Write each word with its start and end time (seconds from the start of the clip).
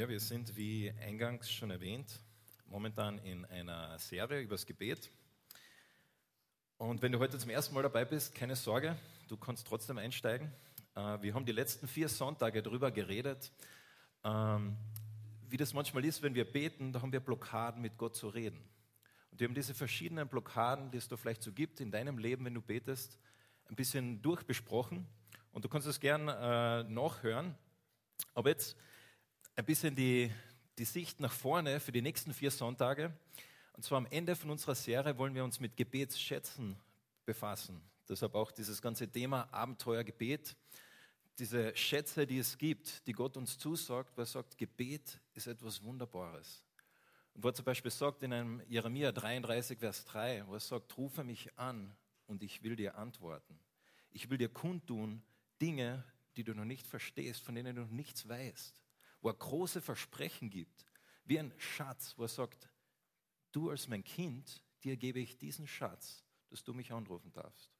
Ja, 0.00 0.08
wir 0.08 0.18
sind, 0.18 0.56
wie 0.56 0.90
eingangs 0.98 1.52
schon 1.52 1.70
erwähnt, 1.70 2.20
momentan 2.64 3.18
in 3.18 3.44
einer 3.44 3.98
Serie 3.98 4.40
übers 4.40 4.64
Gebet. 4.64 5.10
Und 6.78 7.02
wenn 7.02 7.12
du 7.12 7.18
heute 7.18 7.36
zum 7.36 7.50
ersten 7.50 7.74
Mal 7.74 7.82
dabei 7.82 8.06
bist, 8.06 8.34
keine 8.34 8.56
Sorge, 8.56 8.96
du 9.28 9.36
kannst 9.36 9.66
trotzdem 9.66 9.98
einsteigen. 9.98 10.50
Äh, 10.94 11.20
wir 11.20 11.34
haben 11.34 11.44
die 11.44 11.52
letzten 11.52 11.86
vier 11.86 12.08
Sonntage 12.08 12.62
darüber 12.62 12.90
geredet, 12.90 13.52
ähm, 14.24 14.78
wie 15.50 15.58
das 15.58 15.74
manchmal 15.74 16.06
ist, 16.06 16.22
wenn 16.22 16.34
wir 16.34 16.50
beten, 16.50 16.94
da 16.94 17.02
haben 17.02 17.12
wir 17.12 17.20
Blockaden, 17.20 17.82
mit 17.82 17.98
Gott 17.98 18.16
zu 18.16 18.30
reden. 18.30 18.64
Und 19.30 19.38
wir 19.38 19.48
haben 19.48 19.54
diese 19.54 19.74
verschiedenen 19.74 20.28
Blockaden, 20.28 20.90
die 20.92 20.96
es 20.96 21.08
da 21.08 21.18
vielleicht 21.18 21.42
so 21.42 21.52
gibt 21.52 21.78
in 21.78 21.90
deinem 21.90 22.16
Leben, 22.16 22.46
wenn 22.46 22.54
du 22.54 22.62
betest, 22.62 23.18
ein 23.66 23.76
bisschen 23.76 24.22
durchbesprochen. 24.22 25.06
Und 25.52 25.66
du 25.66 25.68
kannst 25.68 25.86
es 25.86 26.00
gern 26.00 26.26
äh, 26.26 26.84
nachhören. 26.84 27.54
Aber 28.32 28.48
jetzt 28.48 28.78
ein 29.60 29.66
bisschen 29.66 29.94
die, 29.94 30.30
die 30.78 30.86
Sicht 30.86 31.20
nach 31.20 31.32
vorne 31.32 31.80
für 31.80 31.92
die 31.92 32.00
nächsten 32.00 32.32
vier 32.32 32.50
Sonntage. 32.50 33.12
Und 33.74 33.84
zwar 33.84 33.98
am 33.98 34.06
Ende 34.06 34.34
von 34.34 34.48
unserer 34.48 34.74
Serie 34.74 35.18
wollen 35.18 35.34
wir 35.34 35.44
uns 35.44 35.60
mit 35.60 35.76
Gebetsschätzen 35.76 36.78
befassen. 37.26 37.82
Deshalb 38.08 38.34
auch 38.36 38.52
dieses 38.52 38.80
ganze 38.80 39.06
Thema 39.06 39.52
Abenteuer 39.52 40.02
Gebet. 40.02 40.56
Diese 41.38 41.76
Schätze, 41.76 42.26
die 42.26 42.38
es 42.38 42.56
gibt, 42.56 43.06
die 43.06 43.12
Gott 43.12 43.36
uns 43.36 43.58
zusagt, 43.58 44.16
weil 44.16 44.22
er 44.22 44.28
sagt, 44.28 44.56
Gebet 44.56 45.20
ist 45.34 45.46
etwas 45.46 45.82
Wunderbares. 45.82 46.64
Und 47.34 47.44
wo 47.44 47.48
er 47.48 47.54
zum 47.54 47.66
Beispiel 47.66 47.90
sagt 47.90 48.22
in 48.22 48.32
einem 48.32 48.62
Jeremia 48.66 49.12
33, 49.12 49.78
Vers 49.78 50.06
3, 50.06 50.46
wo 50.46 50.54
er 50.54 50.60
sagt, 50.60 50.96
rufe 50.96 51.22
mich 51.22 51.50
an 51.58 51.94
und 52.26 52.42
ich 52.42 52.62
will 52.62 52.76
dir 52.76 52.96
antworten. 52.96 53.58
Ich 54.10 54.30
will 54.30 54.38
dir 54.38 54.48
kundtun 54.48 55.22
Dinge, 55.60 56.02
die 56.38 56.44
du 56.44 56.54
noch 56.54 56.64
nicht 56.64 56.86
verstehst, 56.86 57.42
von 57.42 57.54
denen 57.54 57.76
du 57.76 57.82
noch 57.82 57.90
nichts 57.90 58.26
weißt 58.26 58.80
wo 59.20 59.28
er 59.28 59.34
große 59.34 59.80
Versprechen 59.80 60.50
gibt, 60.50 60.84
wie 61.24 61.38
ein 61.38 61.52
Schatz, 61.58 62.14
wo 62.16 62.22
er 62.22 62.28
sagt, 62.28 62.68
du 63.52 63.70
als 63.70 63.88
mein 63.88 64.04
Kind, 64.04 64.62
dir 64.82 64.96
gebe 64.96 65.20
ich 65.20 65.38
diesen 65.38 65.66
Schatz, 65.66 66.24
dass 66.48 66.64
du 66.64 66.72
mich 66.72 66.92
anrufen 66.92 67.32
darfst. 67.32 67.70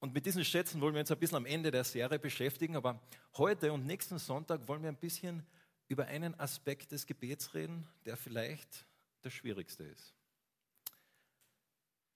Und 0.00 0.12
mit 0.12 0.26
diesen 0.26 0.44
Schätzen 0.44 0.80
wollen 0.80 0.94
wir 0.94 1.00
uns 1.00 1.10
ein 1.10 1.18
bisschen 1.18 1.38
am 1.38 1.46
Ende 1.46 1.70
der 1.70 1.84
Serie 1.84 2.18
beschäftigen, 2.18 2.76
aber 2.76 3.00
heute 3.38 3.72
und 3.72 3.86
nächsten 3.86 4.18
Sonntag 4.18 4.68
wollen 4.68 4.82
wir 4.82 4.90
ein 4.90 4.98
bisschen 4.98 5.46
über 5.88 6.06
einen 6.06 6.38
Aspekt 6.38 6.92
des 6.92 7.06
Gebets 7.06 7.54
reden, 7.54 7.88
der 8.04 8.16
vielleicht 8.16 8.86
der 9.22 9.30
schwierigste 9.30 9.84
ist. 9.84 10.14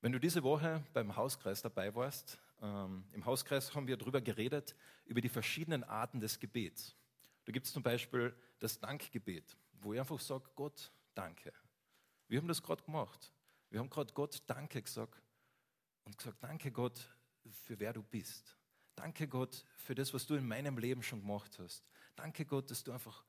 Wenn 0.00 0.12
du 0.12 0.20
diese 0.20 0.42
Woche 0.42 0.84
beim 0.92 1.16
Hauskreis 1.16 1.62
dabei 1.62 1.94
warst, 1.94 2.38
ähm, 2.60 3.04
im 3.12 3.24
Hauskreis 3.24 3.74
haben 3.74 3.86
wir 3.86 3.96
darüber 3.96 4.20
geredet, 4.20 4.76
über 5.06 5.20
die 5.20 5.28
verschiedenen 5.28 5.82
Arten 5.82 6.20
des 6.20 6.38
Gebets. 6.38 6.94
Da 7.48 7.52
gibt 7.52 7.64
es 7.64 7.72
zum 7.72 7.82
Beispiel 7.82 8.36
das 8.58 8.78
Dankgebet, 8.78 9.56
wo 9.80 9.94
ich 9.94 9.98
einfach 9.98 10.20
sage, 10.20 10.50
Gott, 10.54 10.92
danke. 11.14 11.50
Wir 12.26 12.40
haben 12.40 12.46
das 12.46 12.62
gerade 12.62 12.82
gemacht. 12.82 13.32
Wir 13.70 13.80
haben 13.80 13.88
gerade 13.88 14.12
Gott 14.12 14.42
Danke 14.46 14.82
gesagt 14.82 15.22
und 16.04 16.18
gesagt, 16.18 16.42
danke 16.42 16.70
Gott 16.70 17.00
für 17.48 17.80
wer 17.80 17.94
du 17.94 18.02
bist. 18.02 18.54
Danke 18.94 19.26
Gott 19.26 19.64
für 19.78 19.94
das, 19.94 20.12
was 20.12 20.26
du 20.26 20.34
in 20.34 20.46
meinem 20.46 20.76
Leben 20.76 21.02
schon 21.02 21.22
gemacht 21.22 21.58
hast. 21.58 21.88
Danke 22.14 22.44
Gott, 22.44 22.70
dass 22.70 22.84
du 22.84 22.92
einfach 22.92 23.24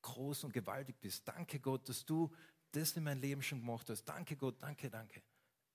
groß 0.00 0.44
und 0.44 0.54
gewaltig 0.54 0.98
bist. 0.98 1.28
Danke 1.28 1.60
Gott, 1.60 1.86
dass 1.90 2.06
du 2.06 2.34
das 2.72 2.96
in 2.96 3.04
meinem 3.04 3.20
Leben 3.20 3.42
schon 3.42 3.60
gemacht 3.60 3.90
hast. 3.90 4.02
Danke 4.04 4.34
Gott, 4.34 4.62
danke, 4.62 4.88
danke. 4.88 5.22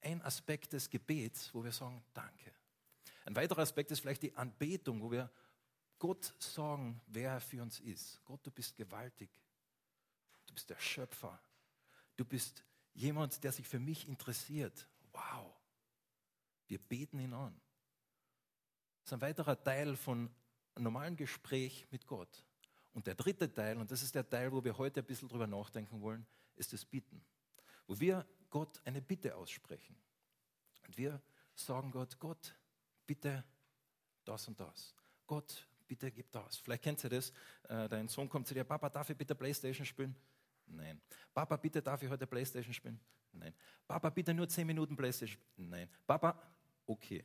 Ein 0.02 0.20
Aspekt 0.24 0.74
des 0.74 0.90
Gebets, 0.90 1.54
wo 1.54 1.64
wir 1.64 1.72
sagen, 1.72 2.04
danke. 2.16 2.56
Ein 3.26 3.36
weiterer 3.36 3.62
Aspekt 3.62 3.92
ist 3.92 4.00
vielleicht 4.00 4.24
die 4.24 4.36
Anbetung, 4.36 5.00
wo 5.00 5.12
wir 5.12 5.30
Gott 6.04 6.34
sagen, 6.38 7.00
wer 7.08 7.32
er 7.32 7.40
für 7.40 7.62
uns 7.62 7.80
ist. 7.80 8.20
Gott, 8.26 8.46
du 8.46 8.52
bist 8.52 8.76
gewaltig. 8.76 9.30
Du 10.46 10.54
bist 10.54 10.70
der 10.70 10.78
Schöpfer. 10.78 11.42
Du 12.18 12.26
bist 12.26 12.66
jemand, 12.94 13.42
der 13.42 13.54
sich 13.54 13.66
für 13.66 13.80
mich 13.80 14.06
interessiert. 14.10 14.86
Wow. 15.14 15.56
Wir 16.68 16.78
beten 16.78 17.20
ihn 17.20 17.32
an. 17.32 17.58
Das 19.00 19.12
ist 19.12 19.14
ein 19.14 19.22
weiterer 19.22 19.64
Teil 19.64 19.96
von 19.96 20.30
einem 20.76 20.84
normalen 20.84 21.16
Gespräch 21.16 21.88
mit 21.90 22.06
Gott. 22.06 22.44
Und 22.92 23.08
der 23.08 23.16
dritte 23.16 23.54
Teil, 23.54 23.78
und 23.78 23.90
das 23.90 24.04
ist 24.04 24.14
der 24.14 24.30
Teil, 24.30 24.52
wo 24.52 24.62
wir 24.62 24.78
heute 24.78 25.00
ein 25.00 25.06
bisschen 25.06 25.30
drüber 25.30 25.48
nachdenken 25.48 26.02
wollen, 26.02 26.28
ist 26.58 26.74
das 26.74 26.84
Bitten. 26.84 27.24
Wo 27.88 27.98
wir 27.98 28.28
Gott 28.50 28.82
eine 28.84 29.02
Bitte 29.02 29.38
aussprechen. 29.38 29.96
Und 30.86 30.98
wir 30.98 31.22
sagen 31.56 31.92
Gott, 31.92 32.20
Gott, 32.20 32.54
bitte 33.08 33.46
das 34.26 34.50
und 34.50 34.60
das. 34.60 34.94
Gott, 35.26 35.66
bitte 35.94 36.12
gib 36.12 36.32
das. 36.32 36.58
Vielleicht 36.58 36.84
kennt 36.84 37.04
ihr 37.04 37.10
das. 37.12 37.32
Äh, 37.70 37.88
dein 37.88 38.08
Sohn 38.08 38.28
kommt 38.28 38.48
zu 38.48 38.56
dir, 38.56 38.64
Papa, 38.64 38.90
darf 38.90 39.12
ich 39.12 39.16
bitte 39.16 39.36
Playstation 39.36 39.86
spielen? 39.86 40.16
Nein. 40.66 41.00
Papa, 41.32 41.56
bitte 41.56 41.84
darf 41.84 42.02
ich 42.02 42.10
heute 42.10 42.26
Playstation 42.26 42.74
spielen? 42.74 43.00
Nein. 43.32 43.54
Papa, 43.88 44.10
bitte 44.10 44.34
nur 44.34 44.50
10 44.50 44.66
Minuten 44.66 44.96
Playstation 44.96 45.40
spielen? 45.40 45.70
Nein. 45.70 45.90
Papa, 46.08 46.36
okay. 46.88 47.24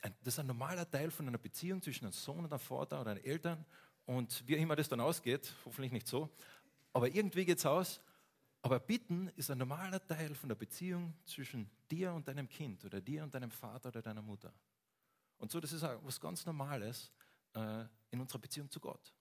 Das 0.00 0.34
ist 0.34 0.38
ein 0.38 0.46
normaler 0.46 0.88
Teil 0.88 1.10
von 1.10 1.26
einer 1.26 1.38
Beziehung 1.38 1.82
zwischen 1.82 2.04
einem 2.04 2.12
Sohn 2.12 2.44
und 2.44 2.52
einem 2.52 2.60
Vater 2.60 3.00
oder 3.00 3.10
einem 3.10 3.24
Eltern. 3.24 3.64
Und 4.04 4.46
wie 4.46 4.54
immer 4.54 4.76
das 4.76 4.88
dann 4.88 5.00
ausgeht, 5.00 5.52
hoffentlich 5.64 5.90
nicht 5.90 6.06
so, 6.06 6.30
aber 6.92 7.08
irgendwie 7.08 7.44
geht 7.44 7.58
es 7.58 7.66
aus. 7.66 8.00
Aber 8.62 8.78
bitten 8.78 9.28
ist 9.34 9.50
ein 9.50 9.58
normaler 9.58 10.04
Teil 10.06 10.36
von 10.36 10.48
der 10.48 10.56
Beziehung 10.56 11.14
zwischen 11.24 11.68
dir 11.90 12.12
und 12.12 12.28
deinem 12.28 12.48
Kind 12.48 12.84
oder 12.84 13.00
dir 13.00 13.24
und 13.24 13.34
deinem 13.34 13.50
Vater 13.50 13.88
oder 13.88 14.02
deiner 14.02 14.22
Mutter. 14.22 14.52
Und 15.38 15.50
so, 15.50 15.60
das 15.60 15.72
ist 15.72 15.84
auch 15.84 15.98
was 16.02 16.20
ganz 16.20 16.44
Normales 16.46 17.10
äh, 17.54 17.84
in 18.10 18.20
unserer 18.20 18.38
Beziehung 18.38 18.70
zu 18.70 18.80
Gott. 18.80 19.12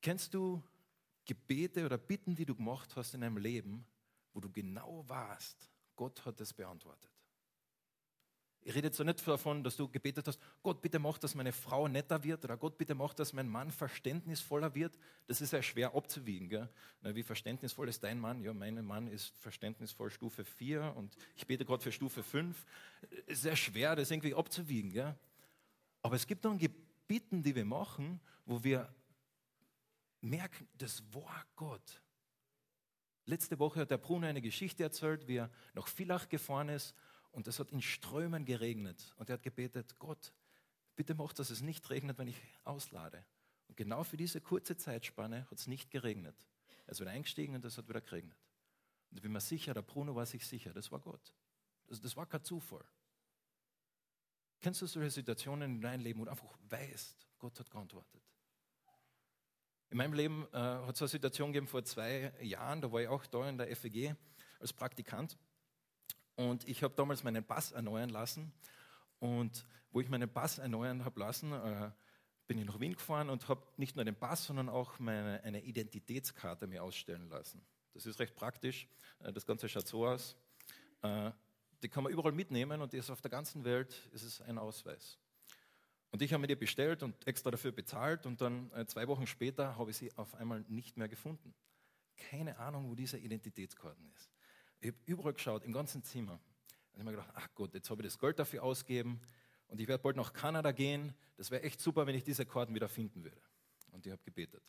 Kennst 0.00 0.34
du 0.34 0.62
Gebete 1.24 1.84
oder 1.84 1.98
Bitten, 1.98 2.34
die 2.34 2.46
du 2.46 2.54
gemacht 2.54 2.94
hast 2.94 3.14
in 3.14 3.22
deinem 3.22 3.38
Leben, 3.38 3.84
wo 4.32 4.40
du 4.40 4.50
genau 4.50 5.04
warst, 5.08 5.70
Gott 5.96 6.24
hat 6.24 6.40
es 6.40 6.52
beantwortet? 6.52 7.15
Ich 8.66 8.74
rede 8.74 8.88
jetzt 8.88 8.96
so 8.96 9.04
nicht 9.04 9.24
davon, 9.28 9.62
dass 9.62 9.76
du 9.76 9.88
gebetet 9.88 10.26
hast, 10.26 10.40
Gott 10.60 10.82
bitte 10.82 10.98
mach, 10.98 11.18
dass 11.18 11.36
meine 11.36 11.52
Frau 11.52 11.86
netter 11.86 12.24
wird 12.24 12.44
oder 12.44 12.56
Gott 12.56 12.76
bitte 12.76 12.96
mach, 12.96 13.14
dass 13.14 13.32
mein 13.32 13.48
Mann 13.48 13.70
verständnisvoller 13.70 14.74
wird. 14.74 14.98
Das 15.28 15.40
ist 15.40 15.52
ja 15.52 15.62
schwer 15.62 15.94
abzuwiegen. 15.94 16.48
Gell? 16.48 16.68
Na, 17.00 17.14
wie 17.14 17.22
verständnisvoll 17.22 17.88
ist 17.88 18.02
dein 18.02 18.18
Mann? 18.18 18.42
Ja, 18.42 18.52
mein 18.52 18.84
Mann 18.84 19.06
ist 19.06 19.28
verständnisvoll 19.38 20.10
Stufe 20.10 20.44
4 20.44 20.94
und 20.96 21.16
ich 21.36 21.46
bete 21.46 21.64
gerade 21.64 21.80
für 21.80 21.92
Stufe 21.92 22.24
5. 22.24 22.66
Ist 23.26 23.42
sehr 23.42 23.54
schwer, 23.54 23.94
das 23.94 24.10
irgendwie 24.10 24.34
abzuwiegen. 24.34 24.90
Gell? 24.90 25.14
Aber 26.02 26.16
es 26.16 26.26
gibt 26.26 26.44
dann 26.44 26.58
Gebeten, 26.58 27.44
die 27.44 27.54
wir 27.54 27.64
machen, 27.64 28.18
wo 28.46 28.64
wir 28.64 28.92
merken, 30.20 30.66
das 30.76 31.04
war 31.14 31.44
Gott. 31.54 32.02
Letzte 33.26 33.60
Woche 33.60 33.78
hat 33.78 33.92
der 33.92 33.98
Bruno 33.98 34.26
eine 34.26 34.42
Geschichte 34.42 34.82
erzählt, 34.82 35.28
wie 35.28 35.36
er 35.36 35.50
nach 35.72 35.86
Villach 35.86 36.28
gefahren 36.28 36.68
ist 36.68 36.96
und 37.36 37.46
es 37.48 37.60
hat 37.60 37.70
in 37.70 37.82
Strömen 37.82 38.46
geregnet. 38.46 39.12
Und 39.18 39.28
er 39.28 39.34
hat 39.34 39.42
gebetet, 39.42 39.98
Gott, 39.98 40.32
bitte 40.96 41.14
mach, 41.14 41.34
dass 41.34 41.50
es 41.50 41.60
nicht 41.60 41.90
regnet, 41.90 42.16
wenn 42.16 42.28
ich 42.28 42.40
auslade. 42.64 43.22
Und 43.68 43.76
genau 43.76 44.04
für 44.04 44.16
diese 44.16 44.40
kurze 44.40 44.78
Zeitspanne 44.78 45.46
hat 45.50 45.58
es 45.58 45.66
nicht 45.66 45.90
geregnet. 45.90 46.34
Er 46.86 46.92
ist 46.92 47.00
wieder 47.00 47.10
eingestiegen 47.10 47.54
und 47.54 47.62
es 47.66 47.76
hat 47.76 47.90
wieder 47.90 48.00
geregnet. 48.00 48.38
Und 49.10 49.18
ich 49.18 49.22
bin 49.22 49.32
mir 49.32 49.42
sicher, 49.42 49.74
der 49.74 49.82
Bruno 49.82 50.14
war 50.14 50.24
sich 50.24 50.46
sicher, 50.46 50.72
das 50.72 50.90
war 50.90 50.98
Gott. 50.98 51.34
Das, 51.88 52.00
das 52.00 52.16
war 52.16 52.24
kein 52.24 52.42
Zufall. 52.42 52.86
Kennst 54.58 54.80
du 54.80 54.86
solche 54.86 55.10
Situationen 55.10 55.74
in 55.74 55.80
deinem 55.82 56.04
Leben, 56.04 56.20
wo 56.20 56.24
du 56.24 56.30
einfach 56.30 56.58
weißt, 56.70 57.28
Gott 57.36 57.60
hat 57.60 57.70
geantwortet? 57.70 58.22
In 59.90 59.98
meinem 59.98 60.14
Leben 60.14 60.46
äh, 60.54 60.56
hat 60.56 60.94
es 60.94 61.02
eine 61.02 61.08
Situation 61.08 61.52
gegeben 61.52 61.66
vor 61.68 61.84
zwei 61.84 62.32
Jahren, 62.40 62.80
da 62.80 62.90
war 62.90 63.02
ich 63.02 63.08
auch 63.08 63.26
da 63.26 63.46
in 63.46 63.58
der 63.58 63.76
FEG 63.76 64.16
als 64.58 64.72
Praktikant. 64.72 65.36
Und 66.36 66.68
ich 66.68 66.82
habe 66.82 66.94
damals 66.94 67.24
meinen 67.24 67.44
Pass 67.44 67.72
erneuern 67.72 68.10
lassen. 68.10 68.52
Und 69.18 69.66
wo 69.90 70.00
ich 70.00 70.08
meinen 70.08 70.28
Pass 70.28 70.58
erneuern 70.58 71.04
habe 71.04 71.20
lassen, 71.20 71.52
äh, 71.52 71.90
bin 72.46 72.58
ich 72.58 72.64
nach 72.64 72.78
Wien 72.78 72.92
gefahren 72.92 73.30
und 73.30 73.48
habe 73.48 73.66
nicht 73.76 73.96
nur 73.96 74.04
den 74.04 74.14
Pass, 74.14 74.44
sondern 74.44 74.68
auch 74.68 74.98
meine, 74.98 75.42
eine 75.42 75.62
Identitätskarte 75.62 76.66
mir 76.66 76.82
ausstellen 76.82 77.28
lassen. 77.28 77.66
Das 77.94 78.06
ist 78.06 78.20
recht 78.20 78.36
praktisch. 78.36 78.88
Äh, 79.20 79.32
das 79.32 79.46
Ganze 79.46 79.68
schaut 79.68 79.88
so 79.88 80.06
aus. 80.06 80.36
Äh, 81.02 81.32
die 81.82 81.88
kann 81.88 82.04
man 82.04 82.12
überall 82.12 82.32
mitnehmen 82.32 82.80
und 82.80 82.92
die 82.92 82.98
ist 82.98 83.10
auf 83.10 83.20
der 83.20 83.30
ganzen 83.30 83.64
Welt 83.64 84.08
ist 84.12 84.22
es 84.22 84.40
ein 84.40 84.58
Ausweis. 84.58 85.18
Und 86.10 86.22
ich 86.22 86.32
habe 86.32 86.40
mir 86.40 86.46
die 86.46 86.56
bestellt 86.56 87.02
und 87.02 87.26
extra 87.26 87.50
dafür 87.50 87.72
bezahlt 87.72 88.26
und 88.26 88.40
dann 88.40 88.70
äh, 88.72 88.86
zwei 88.86 89.08
Wochen 89.08 89.26
später 89.26 89.76
habe 89.76 89.90
ich 89.90 89.96
sie 89.96 90.16
auf 90.16 90.34
einmal 90.34 90.60
nicht 90.68 90.96
mehr 90.96 91.08
gefunden. 91.08 91.54
Keine 92.16 92.58
Ahnung, 92.58 92.88
wo 92.88 92.94
diese 92.94 93.18
Identitätskarte 93.18 94.02
ist. 94.14 94.35
Ich 94.80 94.88
habe 94.88 94.98
überall 95.06 95.32
geschaut, 95.32 95.64
im 95.64 95.72
ganzen 95.72 96.02
Zimmer. 96.02 96.32
Und 96.32 96.40
ich 96.92 96.98
habe 97.00 97.04
mir 97.04 97.10
gedacht, 97.12 97.30
ach 97.34 97.48
Gott, 97.54 97.74
jetzt 97.74 97.90
habe 97.90 98.02
ich 98.02 98.08
das 98.08 98.18
Geld 98.18 98.38
dafür 98.38 98.62
ausgegeben 98.62 99.20
und 99.68 99.80
ich 99.80 99.88
werde 99.88 100.02
bald 100.02 100.16
nach 100.16 100.32
Kanada 100.32 100.72
gehen. 100.72 101.14
Das 101.36 101.50
wäre 101.50 101.62
echt 101.62 101.80
super, 101.80 102.06
wenn 102.06 102.14
ich 102.14 102.24
diese 102.24 102.46
Karten 102.46 102.74
wieder 102.74 102.88
finden 102.88 103.24
würde. 103.24 103.40
Und 103.92 104.06
ich 104.06 104.12
habe 104.12 104.22
gebetet. 104.24 104.62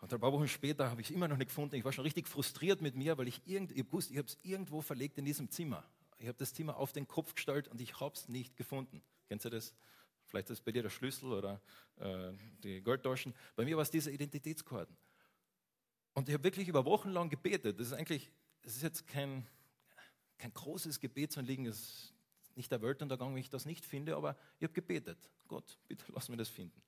Und 0.00 0.12
ein 0.12 0.20
paar 0.20 0.32
Wochen 0.32 0.46
später 0.46 0.90
habe 0.90 1.00
ich 1.00 1.10
es 1.10 1.14
immer 1.14 1.26
noch 1.26 1.36
nicht 1.36 1.48
gefunden. 1.48 1.74
Ich 1.74 1.84
war 1.84 1.92
schon 1.92 2.04
richtig 2.04 2.28
frustriert 2.28 2.80
mit 2.80 2.94
mir, 2.94 3.18
weil 3.18 3.26
ich, 3.28 3.42
irgend, 3.46 3.72
ich 3.72 3.92
wusste, 3.92 4.12
ich 4.12 4.18
habe 4.18 4.28
es 4.28 4.38
irgendwo 4.42 4.80
verlegt 4.80 5.18
in 5.18 5.24
diesem 5.24 5.50
Zimmer. 5.50 5.84
Ich 6.18 6.28
habe 6.28 6.38
das 6.38 6.54
Zimmer 6.54 6.76
auf 6.76 6.92
den 6.92 7.06
Kopf 7.06 7.34
gestellt 7.34 7.68
und 7.68 7.80
ich 7.80 7.98
habe 8.00 8.14
es 8.14 8.28
nicht 8.28 8.56
gefunden. 8.56 9.02
Kennst 9.28 9.44
du 9.44 9.50
das? 9.50 9.74
Vielleicht 10.26 10.50
ist 10.50 10.64
bei 10.64 10.72
dir 10.72 10.82
der 10.82 10.90
Schlüssel 10.90 11.32
oder 11.32 11.60
äh, 11.96 12.32
die 12.62 12.80
Goldtaschen. 12.80 13.34
Bei 13.56 13.64
mir 13.64 13.76
war 13.76 13.82
es 13.82 13.90
diese 13.90 14.10
Identitätskarten. 14.10 14.96
Und 16.14 16.28
ich 16.28 16.34
habe 16.34 16.44
wirklich 16.44 16.68
über 16.68 16.84
Wochen 16.84 17.10
lang 17.10 17.30
gebetet. 17.30 17.80
Das 17.80 17.88
ist 17.88 17.92
eigentlich, 17.92 18.30
das 18.68 18.76
ist 18.76 18.82
jetzt 18.82 19.06
kein, 19.06 19.46
kein 20.36 20.52
großes 20.52 21.00
Gebetsanliegen, 21.00 21.64
das 21.64 21.78
ist 21.78 22.12
nicht 22.54 22.70
der 22.70 22.82
Weltuntergang, 22.82 23.32
wenn 23.32 23.40
ich 23.40 23.48
das 23.48 23.64
nicht 23.64 23.86
finde, 23.86 24.14
aber 24.14 24.36
ich 24.58 24.64
habe 24.64 24.74
gebetet. 24.74 25.16
Gott, 25.48 25.78
bitte 25.88 26.04
lass 26.08 26.28
mir 26.28 26.36
das 26.36 26.50
finden. 26.50 26.82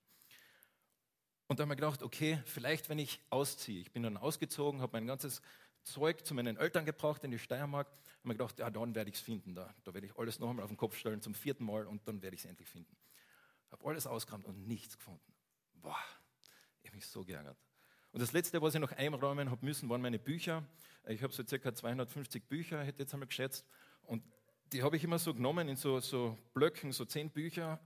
Und 1.46 1.58
dann 1.58 1.64
habe 1.64 1.72
ich 1.72 1.80
gedacht, 1.80 2.02
okay, 2.02 2.38
vielleicht 2.44 2.90
wenn 2.90 2.98
ich 2.98 3.18
ausziehe. 3.30 3.80
Ich 3.80 3.92
bin 3.92 4.02
dann 4.02 4.18
ausgezogen, 4.18 4.82
habe 4.82 4.92
mein 4.92 5.06
ganzes 5.06 5.40
Zeug 5.82 6.26
zu 6.26 6.34
meinen 6.34 6.58
Eltern 6.58 6.84
gebracht 6.84 7.24
in 7.24 7.30
die 7.30 7.38
Steiermark. 7.38 7.86
Habe 7.86 8.28
mir 8.28 8.34
gedacht, 8.34 8.58
ja, 8.58 8.68
dann 8.68 8.94
werde 8.94 9.08
ich 9.08 9.16
es 9.16 9.22
finden. 9.22 9.54
Da, 9.54 9.74
da 9.84 9.94
werde 9.94 10.06
ich 10.06 10.18
alles 10.18 10.38
noch 10.38 10.50
einmal 10.50 10.64
auf 10.64 10.70
den 10.70 10.76
Kopf 10.76 10.98
stellen 10.98 11.22
zum 11.22 11.34
vierten 11.34 11.64
Mal 11.64 11.86
und 11.86 12.06
dann 12.06 12.20
werde 12.20 12.34
ich 12.34 12.42
es 12.42 12.46
endlich 12.46 12.68
finden. 12.68 12.94
Habe 13.70 13.88
alles 13.88 14.06
ausgekramt 14.06 14.44
und 14.44 14.68
nichts 14.68 14.98
gefunden. 14.98 15.32
Boah, 15.76 15.96
ich 16.82 16.90
habe 16.90 16.96
mich 16.96 17.06
so 17.06 17.24
geärgert. 17.24 17.56
Und 18.12 18.20
das 18.20 18.32
Letzte, 18.32 18.60
was 18.60 18.74
ich 18.74 18.80
noch 18.80 18.92
einräumen 18.92 19.50
habe 19.50 19.64
müssen, 19.64 19.88
waren 19.88 20.02
meine 20.02 20.18
Bücher. 20.18 20.64
Ich 21.06 21.22
habe 21.22 21.32
so 21.32 21.44
circa 21.46 21.74
250 21.74 22.44
Bücher, 22.44 22.80
hätte 22.80 22.96
ich 22.96 22.98
jetzt 22.98 23.14
einmal 23.14 23.28
geschätzt. 23.28 23.64
Und 24.02 24.24
die 24.72 24.82
habe 24.82 24.96
ich 24.96 25.04
immer 25.04 25.18
so 25.18 25.32
genommen 25.32 25.68
in 25.68 25.76
so, 25.76 26.00
so 26.00 26.36
Blöcken, 26.52 26.92
so 26.92 27.04
zehn 27.04 27.30
Bücher 27.30 27.80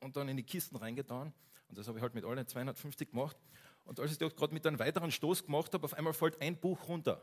und 0.00 0.16
dann 0.16 0.28
in 0.28 0.36
die 0.36 0.42
Kisten 0.42 0.76
reingetan. 0.76 1.32
Und 1.68 1.76
das 1.76 1.86
habe 1.86 1.98
ich 1.98 2.02
halt 2.02 2.14
mit 2.14 2.24
allen 2.24 2.46
250 2.46 3.10
gemacht. 3.10 3.36
Und 3.84 4.00
als 4.00 4.12
ich 4.12 4.18
das 4.18 4.34
gerade 4.34 4.52
mit 4.52 4.66
einem 4.66 4.78
weiteren 4.78 5.10
Stoß 5.10 5.44
gemacht 5.44 5.72
habe, 5.74 5.84
auf 5.84 5.94
einmal 5.94 6.12
fällt 6.12 6.40
ein 6.40 6.58
Buch 6.58 6.88
runter. 6.88 7.22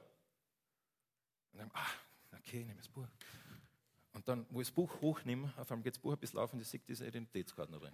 Und 1.52 1.60
dann, 1.60 1.72
ah, 1.74 2.38
okay, 2.38 2.64
nehme 2.64 2.76
das 2.76 2.90
Buch. 2.90 3.08
Und 4.14 4.28
dann, 4.28 4.46
wo 4.50 4.62
ich 4.62 4.68
das 4.68 4.76
Buch 4.76 5.02
hochnehme, 5.02 5.54
auf 5.58 5.72
einmal 5.72 5.84
geht 5.84 5.96
das 5.96 6.00
Buch 6.00 6.14
ein 6.14 6.20
bisschen 6.20 6.40
auf 6.40 6.54
und 6.54 6.62
ich 6.62 6.68
sehe 6.68 6.80
diese 6.88 7.06
Identitätskarte 7.06 7.72
drin. 7.74 7.94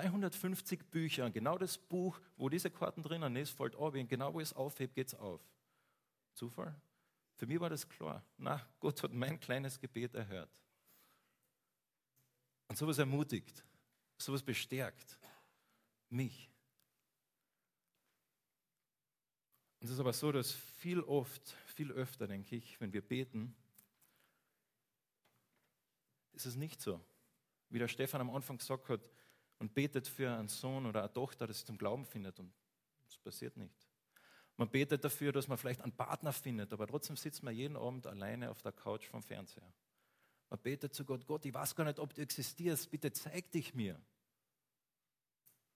250 0.00 0.90
Bücher, 0.90 1.30
genau 1.30 1.56
das 1.58 1.78
Buch, 1.78 2.20
wo 2.36 2.48
diese 2.48 2.70
Karten 2.70 3.02
drinnen 3.02 3.36
ist, 3.36 3.50
fällt 3.50 3.76
auf. 3.76 3.94
Und 3.94 4.08
genau 4.08 4.34
wo 4.34 4.40
ich 4.40 4.48
es 4.48 4.52
aufhebe, 4.52 4.92
geht 4.92 5.08
es 5.08 5.14
auf. 5.14 5.40
Zufall? 6.34 6.74
Für 7.34 7.46
mich 7.46 7.60
war 7.60 7.70
das 7.70 7.88
klar. 7.88 8.24
Na, 8.36 8.66
Gott 8.80 9.02
hat 9.02 9.12
mein 9.12 9.40
kleines 9.40 9.78
Gebet 9.78 10.14
erhört. 10.14 10.50
Und 12.68 12.76
sowas 12.76 12.98
ermutigt 12.98 13.64
sowas 14.18 14.42
bestärkt 14.42 15.18
mich. 16.08 16.50
Und 19.80 19.88
es 19.88 19.90
ist 19.92 20.00
aber 20.00 20.12
so, 20.12 20.32
dass 20.32 20.52
viel 20.52 21.00
oft, 21.00 21.50
viel 21.66 21.92
öfter, 21.92 22.26
denke 22.26 22.56
ich, 22.56 22.80
wenn 22.80 22.92
wir 22.92 23.02
beten, 23.02 23.54
ist 26.32 26.46
es 26.46 26.56
nicht 26.56 26.80
so. 26.80 27.00
Wie 27.68 27.78
der 27.78 27.88
Stefan 27.88 28.20
am 28.20 28.30
Anfang 28.30 28.58
gesagt 28.58 28.88
hat, 28.88 29.10
man 29.58 29.68
betet 29.70 30.06
für 30.06 30.30
einen 30.30 30.48
Sohn 30.48 30.86
oder 30.86 31.00
eine 31.00 31.12
Tochter, 31.12 31.46
das 31.46 31.64
zum 31.64 31.78
Glauben 31.78 32.04
findet 32.04 32.38
und 32.38 32.52
es 33.06 33.16
passiert 33.18 33.56
nicht. 33.56 33.86
Man 34.56 34.70
betet 34.70 35.04
dafür, 35.04 35.32
dass 35.32 35.48
man 35.48 35.58
vielleicht 35.58 35.82
einen 35.82 35.92
Partner 35.92 36.32
findet, 36.32 36.72
aber 36.72 36.86
trotzdem 36.86 37.16
sitzt 37.16 37.42
man 37.42 37.54
jeden 37.54 37.76
Abend 37.76 38.06
alleine 38.06 38.50
auf 38.50 38.62
der 38.62 38.72
Couch 38.72 39.06
vom 39.06 39.22
Fernseher. 39.22 39.70
Man 40.48 40.60
betet 40.60 40.94
zu 40.94 41.04
Gott, 41.04 41.26
Gott, 41.26 41.44
ich 41.44 41.52
weiß 41.52 41.74
gar 41.74 41.84
nicht, 41.84 41.98
ob 41.98 42.14
du 42.14 42.22
existierst, 42.22 42.90
bitte 42.90 43.12
zeig 43.12 43.50
dich 43.50 43.74
mir. 43.74 44.00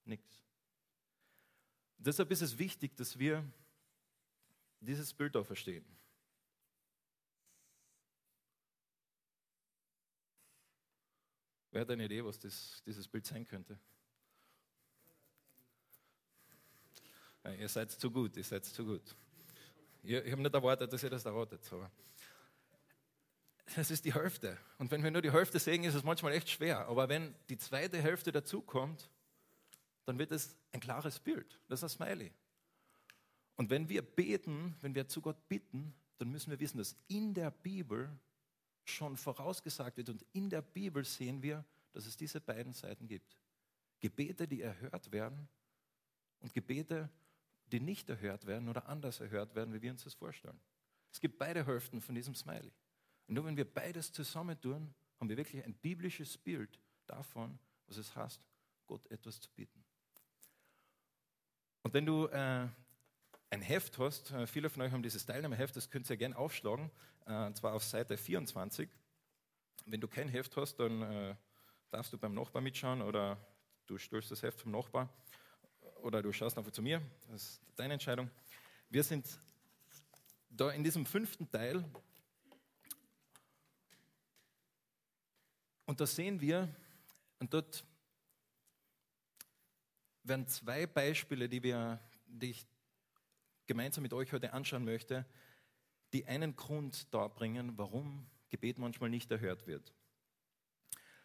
Nichts. 0.05 0.43
Deshalb 1.97 2.31
ist 2.31 2.41
es 2.41 2.57
wichtig, 2.57 2.95
dass 2.95 3.19
wir 3.19 3.43
dieses 4.79 5.13
Bild 5.13 5.37
auch 5.37 5.45
verstehen. 5.45 5.85
Wer 11.71 11.81
hat 11.81 11.89
eine 11.89 12.05
Idee, 12.05 12.23
was 12.23 12.37
das, 12.37 12.83
dieses 12.85 13.07
Bild 13.07 13.25
sein 13.25 13.45
könnte? 13.45 13.79
Ja, 17.43 17.53
ihr 17.53 17.69
seid 17.69 17.91
zu 17.91 18.11
gut, 18.11 18.35
ihr 18.37 18.43
seid 18.43 18.65
zu 18.65 18.85
gut. 18.85 19.15
Ich, 20.03 20.11
ich 20.11 20.31
habe 20.31 20.41
nicht 20.41 20.53
erwartet, 20.53 20.91
dass 20.91 21.01
ihr 21.01 21.09
das 21.09 21.25
erwartet. 21.25 21.61
Aber 21.71 21.89
das 23.75 23.89
ist 23.89 24.03
die 24.03 24.13
Hälfte. 24.13 24.57
Und 24.77 24.91
wenn 24.91 25.03
wir 25.03 25.11
nur 25.11 25.21
die 25.21 25.31
Hälfte 25.31 25.59
sehen, 25.59 25.83
ist 25.83 25.95
es 25.95 26.03
manchmal 26.03 26.33
echt 26.33 26.49
schwer. 26.49 26.87
Aber 26.87 27.07
wenn 27.07 27.33
die 27.49 27.57
zweite 27.57 28.01
Hälfte 28.01 28.31
dazukommt, 28.31 29.09
dann 30.05 30.19
wird 30.19 30.31
es 30.31 30.55
ein 30.73 30.81
klares 30.81 31.19
Bild. 31.19 31.59
Das 31.69 31.81
ist 31.81 31.83
ein 31.83 31.89
Smiley. 31.89 32.33
Und 33.55 33.69
wenn 33.69 33.87
wir 33.87 34.01
beten, 34.01 34.75
wenn 34.81 34.93
wir 34.93 35.07
zu 35.07 35.21
Gott 35.21 35.47
bitten, 35.47 35.93
dann 36.17 36.29
müssen 36.29 36.51
wir 36.51 36.59
wissen, 36.59 36.79
dass 36.79 36.95
in 37.07 37.33
der 37.33 37.51
Bibel 37.51 38.09
schon 38.91 39.17
vorausgesagt 39.17 39.97
wird 39.97 40.09
und 40.09 40.25
in 40.33 40.49
der 40.49 40.61
Bibel 40.61 41.03
sehen 41.05 41.41
wir, 41.41 41.65
dass 41.93 42.05
es 42.05 42.17
diese 42.17 42.39
beiden 42.39 42.73
Seiten 42.73 43.07
gibt. 43.07 43.37
Gebete, 43.99 44.47
die 44.47 44.61
erhört 44.61 45.11
werden 45.11 45.47
und 46.39 46.53
Gebete, 46.53 47.09
die 47.71 47.79
nicht 47.79 48.09
erhört 48.09 48.45
werden 48.45 48.69
oder 48.69 48.87
anders 48.87 49.19
erhört 49.19 49.55
werden, 49.55 49.73
wie 49.73 49.81
wir 49.81 49.91
uns 49.91 50.03
das 50.03 50.13
vorstellen. 50.13 50.59
Es 51.11 51.19
gibt 51.19 51.37
beide 51.37 51.65
Hälften 51.65 52.01
von 52.01 52.15
diesem 52.15 52.35
Smiley. 52.35 52.71
Und 53.27 53.35
nur 53.35 53.45
wenn 53.45 53.57
wir 53.57 53.71
beides 53.71 54.11
zusammentun, 54.11 54.93
haben 55.19 55.29
wir 55.29 55.37
wirklich 55.37 55.63
ein 55.63 55.73
biblisches 55.75 56.37
Bild 56.37 56.79
davon, 57.05 57.59
was 57.87 57.97
es 57.97 58.15
heißt, 58.15 58.41
Gott 58.87 59.05
etwas 59.11 59.39
zu 59.39 59.49
bitten. 59.51 59.83
Und 61.83 61.93
wenn 61.93 62.05
du 62.05 62.27
äh, 62.27 62.67
ein 63.51 63.61
Heft 63.61 63.97
hast, 63.99 64.31
äh, 64.31 64.47
viele 64.47 64.69
von 64.69 64.81
euch 64.81 64.93
haben 64.93 65.03
dieses 65.03 65.25
Teilnehmerheft, 65.25 65.75
das 65.75 65.89
könnt 65.89 66.09
ihr 66.09 66.15
gerne 66.15 66.37
aufschlagen, 66.37 66.89
äh, 67.25 67.45
und 67.45 67.57
zwar 67.57 67.73
auf 67.73 67.83
Seite 67.83 68.17
24. 68.17 68.89
Wenn 69.85 69.99
du 69.99 70.07
kein 70.07 70.29
Heft 70.29 70.55
hast, 70.55 70.77
dann 70.77 71.01
äh, 71.01 71.35
darfst 71.91 72.13
du 72.13 72.17
beim 72.17 72.33
Nachbar 72.33 72.61
mitschauen 72.61 73.01
oder 73.01 73.37
du 73.87 73.97
stößt 73.97 74.31
das 74.31 74.41
Heft 74.41 74.61
vom 74.61 74.71
Nachbar 74.71 75.09
oder 76.01 76.21
du 76.21 76.31
schaust 76.31 76.57
einfach 76.57 76.71
zu 76.71 76.81
mir, 76.81 77.01
das 77.29 77.43
ist 77.43 77.61
deine 77.75 77.93
Entscheidung. 77.93 78.31
Wir 78.89 79.03
sind 79.03 79.27
da 80.49 80.71
in 80.71 80.83
diesem 80.83 81.05
fünften 81.05 81.51
Teil 81.51 81.83
und 85.85 85.99
da 85.99 86.07
sehen 86.07 86.39
wir, 86.39 86.73
und 87.39 87.53
dort 87.53 87.83
werden 90.23 90.47
zwei 90.47 90.87
Beispiele, 90.87 91.49
die, 91.49 91.61
wir, 91.63 91.99
die 92.27 92.51
ich 92.51 92.70
gemeinsam 93.67 94.03
mit 94.03 94.13
euch 94.13 94.31
heute 94.33 94.53
anschauen 94.53 94.85
möchte, 94.85 95.25
die 96.13 96.25
einen 96.25 96.55
Grund 96.55 97.13
darbringen, 97.13 97.77
warum 97.77 98.27
Gebet 98.49 98.77
manchmal 98.77 99.09
nicht 99.09 99.31
erhört 99.31 99.65
wird. 99.67 99.93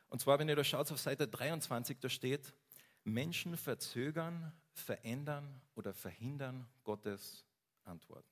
Und 0.09 0.21
zwar, 0.21 0.38
wenn 0.38 0.49
ihr 0.49 0.56
da 0.56 0.65
schaut 0.65 0.91
auf 0.93 0.99
Seite 0.99 1.27
23, 1.27 1.99
da 1.99 2.09
steht, 2.09 2.55
Menschen 3.05 3.56
verzögern, 3.56 4.53
verändern 4.72 5.60
oder 5.75 5.93
verhindern 5.93 6.69
Gottes 6.84 7.44
Antworten. 7.84 8.29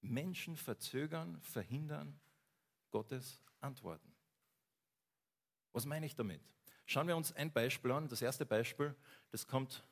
Menschen 0.00 0.56
verzögern, 0.56 1.40
verhindern 1.40 2.18
Gottes 2.90 3.42
Antworten. 3.60 4.14
Was 5.72 5.86
meine 5.86 6.06
ich 6.06 6.14
damit? 6.14 6.40
Schauen 6.86 7.06
wir 7.06 7.16
uns 7.16 7.32
ein 7.32 7.52
Beispiel 7.52 7.90
an. 7.92 8.08
Das 8.08 8.22
erste 8.22 8.46
Beispiel, 8.46 8.94
das 9.30 9.46
kommt 9.46 9.84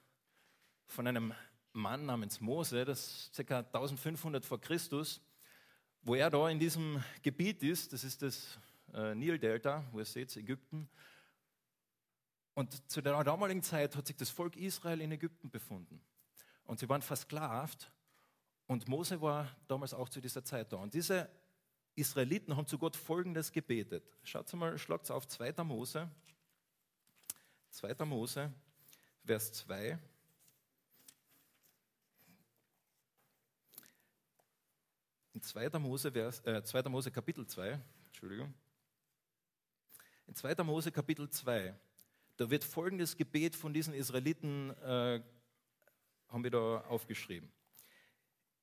von 0.86 1.06
einem 1.06 1.34
Mann 1.76 2.06
namens 2.06 2.40
Mose, 2.40 2.84
das 2.84 3.30
ist 3.30 3.46
ca. 3.46 3.58
1500 3.58 4.44
vor 4.44 4.60
Christus, 4.60 5.20
wo 6.02 6.14
er 6.14 6.30
da 6.30 6.48
in 6.48 6.58
diesem 6.58 7.02
Gebiet 7.22 7.62
ist, 7.62 7.92
das 7.92 8.02
ist 8.02 8.22
das 8.22 8.58
äh, 8.94 9.14
Nildelta, 9.14 9.84
wo 9.92 9.98
ihr 9.98 10.04
seht, 10.04 10.34
Ägypten. 10.36 10.88
Und 12.54 12.90
zu 12.90 13.02
der 13.02 13.22
damaligen 13.22 13.62
Zeit 13.62 13.94
hat 13.94 14.06
sich 14.06 14.16
das 14.16 14.30
Volk 14.30 14.56
Israel 14.56 15.00
in 15.00 15.12
Ägypten 15.12 15.50
befunden. 15.50 16.00
Und 16.64 16.80
sie 16.80 16.88
waren 16.88 17.02
versklavt. 17.02 17.92
Und 18.66 18.88
Mose 18.88 19.20
war 19.20 19.54
damals 19.68 19.92
auch 19.92 20.08
zu 20.08 20.20
dieser 20.20 20.42
Zeit 20.42 20.72
da. 20.72 20.78
Und 20.78 20.94
diese 20.94 21.28
Israeliten 21.94 22.56
haben 22.56 22.66
zu 22.66 22.78
Gott 22.78 22.96
Folgendes 22.96 23.52
gebetet. 23.52 24.04
Schaut 24.22 24.52
mal, 24.54 24.78
schlagt 24.78 25.10
auf 25.10 25.28
2. 25.28 25.52
Mose, 25.64 26.10
2. 27.70 28.04
Mose, 28.06 28.52
Vers 29.24 29.52
2. 29.52 29.98
In 35.36 35.42
2. 35.42 35.78
Mose, 35.78 36.10
Vers, 36.10 36.40
äh, 36.46 36.62
2. 36.64 36.88
Mose 36.88 37.10
Kapitel 37.10 37.46
2, 37.46 37.78
Entschuldigung. 38.06 38.54
In 40.26 40.34
2. 40.34 40.64
Mose 40.64 40.90
Kapitel 40.90 41.28
2, 41.28 41.78
da 42.38 42.48
wird 42.48 42.64
folgendes 42.64 43.18
Gebet 43.18 43.54
von 43.54 43.74
diesen 43.74 43.92
Israeliten, 43.92 44.70
äh, 44.78 45.22
haben 46.28 46.42
wir 46.42 46.50
da 46.50 46.80
aufgeschrieben. 46.88 47.52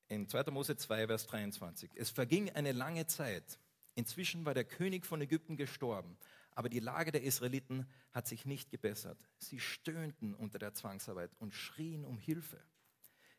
In 0.08 0.28
2. 0.28 0.50
Mose 0.50 0.76
2, 0.76 1.06
Vers 1.06 1.28
23. 1.28 1.92
Es 1.94 2.10
verging 2.10 2.50
eine 2.50 2.72
lange 2.72 3.06
Zeit. 3.06 3.60
Inzwischen 3.94 4.44
war 4.44 4.54
der 4.54 4.64
König 4.64 5.06
von 5.06 5.20
Ägypten 5.20 5.56
gestorben. 5.56 6.18
Aber 6.56 6.68
die 6.68 6.80
Lage 6.80 7.12
der 7.12 7.22
Israeliten 7.22 7.88
hat 8.10 8.26
sich 8.26 8.46
nicht 8.46 8.72
gebessert. 8.72 9.20
Sie 9.38 9.60
stöhnten 9.60 10.34
unter 10.34 10.58
der 10.58 10.74
Zwangsarbeit 10.74 11.30
und 11.38 11.54
schrien 11.54 12.04
um 12.04 12.18
Hilfe. 12.18 12.60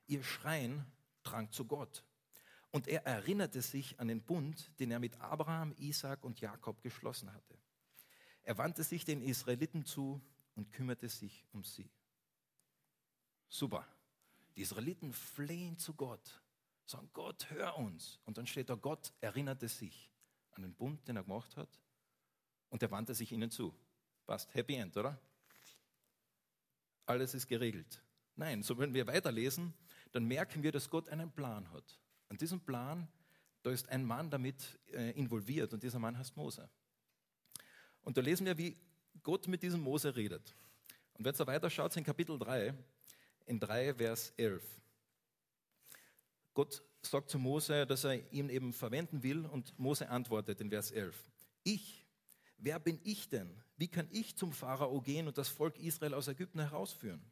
Ihr 0.07 0.23
Schreien 0.23 0.85
drang 1.23 1.51
zu 1.51 1.65
Gott. 1.65 2.05
Und 2.75 2.89
er 2.89 3.05
erinnerte 3.05 3.61
sich 3.61 3.97
an 4.01 4.09
den 4.09 4.21
Bund, 4.21 4.69
den 4.81 4.91
er 4.91 4.99
mit 4.99 5.21
Abraham, 5.21 5.73
Isaac 5.77 6.25
und 6.25 6.41
Jakob 6.41 6.81
geschlossen 6.81 7.33
hatte. 7.33 7.57
Er 8.43 8.57
wandte 8.57 8.83
sich 8.83 9.05
den 9.05 9.21
Israeliten 9.21 9.85
zu 9.85 10.21
und 10.55 10.73
kümmerte 10.73 11.07
sich 11.07 11.45
um 11.53 11.63
sie. 11.63 11.89
Super. 13.47 13.87
Die 14.57 14.61
Israeliten 14.61 15.13
flehen 15.13 15.77
zu 15.77 15.93
Gott, 15.93 16.41
sagen, 16.85 17.09
Gott, 17.13 17.49
hör 17.49 17.77
uns. 17.77 18.19
Und 18.25 18.37
dann 18.37 18.45
steht 18.45 18.69
da, 18.69 18.75
Gott 18.75 19.13
erinnerte 19.21 19.69
sich 19.69 20.11
an 20.51 20.63
den 20.63 20.73
Bund, 20.73 21.07
den 21.07 21.15
er 21.15 21.23
gemacht 21.23 21.55
hat, 21.55 21.79
und 22.67 22.83
er 22.83 22.91
wandte 22.91 23.15
sich 23.15 23.31
ihnen 23.31 23.51
zu. 23.51 23.73
Passt, 24.25 24.53
Happy 24.53 24.75
End, 24.75 24.97
oder? 24.97 25.17
Alles 27.05 27.35
ist 27.35 27.47
geregelt. 27.47 28.03
Nein, 28.35 28.63
so 28.63 28.77
wenn 28.77 28.93
wir 28.93 29.07
weiterlesen, 29.07 29.73
dann 30.11 30.25
merken 30.25 30.61
wir, 30.61 30.73
dass 30.73 30.89
Gott 30.89 31.07
einen 31.07 31.31
Plan 31.31 31.71
hat. 31.71 32.01
Und 32.35 32.41
diesen 32.41 32.59
Plan, 32.59 33.07
da 33.63 33.71
ist 33.71 33.87
ein 33.87 34.03
Mann 34.03 34.29
damit 34.29 34.77
äh, 34.91 35.11
involviert 35.11 35.71
und 35.71 35.81
dieser 35.81 35.99
Mann 35.99 36.17
heißt 36.17 36.35
Mose. 36.35 36.69
Und 38.01 38.17
da 38.17 38.21
lesen 38.21 38.45
wir, 38.45 38.57
wie 38.57 38.75
Gott 39.23 39.47
mit 39.47 39.63
diesem 39.63 39.79
Mose 39.79 40.13
redet. 40.13 40.53
Und 41.13 41.23
wenn 41.23 41.33
ihr 41.33 41.47
weiter 41.47 41.69
schaut, 41.69 41.95
in 41.95 42.03
Kapitel 42.03 42.37
3, 42.37 42.73
in 43.45 43.57
3, 43.57 43.93
Vers 43.93 44.33
11. 44.35 44.61
Gott 46.53 46.83
sagt 47.03 47.29
zu 47.29 47.39
Mose, 47.39 47.87
dass 47.87 48.03
er 48.03 48.29
ihn 48.33 48.49
eben 48.49 48.73
verwenden 48.73 49.23
will 49.23 49.45
und 49.45 49.79
Mose 49.79 50.09
antwortet 50.09 50.59
in 50.59 50.69
Vers 50.69 50.91
11. 50.91 51.15
Ich, 51.63 52.05
wer 52.57 52.79
bin 52.79 52.99
ich 53.05 53.29
denn? 53.29 53.63
Wie 53.77 53.87
kann 53.87 54.09
ich 54.11 54.35
zum 54.35 54.51
Pharao 54.51 54.99
gehen 54.99 55.29
und 55.29 55.37
das 55.37 55.47
Volk 55.47 55.79
Israel 55.79 56.13
aus 56.13 56.27
Ägypten 56.27 56.59
herausführen? 56.59 57.23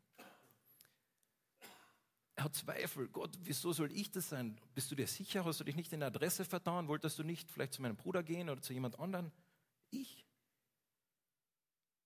Hat 2.44 2.56
Zweifel. 2.56 3.08
Gott, 3.08 3.38
wieso 3.44 3.72
soll 3.72 3.92
ich 3.92 4.12
das 4.12 4.30
sein? 4.30 4.60
Bist 4.76 4.92
du 4.92 4.96
dir 4.96 5.08
sicher? 5.08 5.46
Hast 5.46 5.60
du 5.60 5.64
dich 5.64 5.76
nicht 5.76 5.94
in 5.94 6.02
der 6.02 6.08
Adresse 6.08 6.44
vertan? 6.44 6.88
Wolltest 6.90 7.18
du 7.18 7.24
nicht 7.24 7.50
vielleicht 7.50 7.74
zu 7.74 7.82
meinem 7.82 7.96
Bruder 7.96 8.22
gehen 8.22 8.50
oder 8.50 8.62
zu 8.62 8.74
jemand 8.74 9.00
anderen? 9.00 9.32
Ich. 9.92 10.26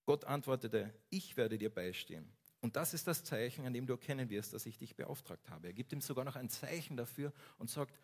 Gott 0.06 0.25
antwortete, 0.25 0.94
ich 1.10 1.36
werde 1.38 1.58
dir 1.58 1.74
beistehen. 1.74 2.32
Und 2.62 2.75
das 2.75 2.94
ist 2.94 3.08
das 3.08 3.24
Zeichen, 3.24 3.65
an 3.65 3.74
dem 3.74 3.88
du 3.88 3.94
erkennen 3.94 4.29
wirst, 4.29 4.53
dass 4.53 4.65
ich 4.65 4.77
dich 4.77 4.96
beauftragt 4.96 5.50
habe. 5.50 5.67
Er 5.67 5.74
gibt 5.74 5.91
ihm 5.91 6.01
sogar 6.01 6.24
noch 6.24 6.36
ein 6.36 6.50
Zeichen 6.50 6.98
dafür 6.98 7.34
und 7.58 7.70
sagt, 7.70 8.00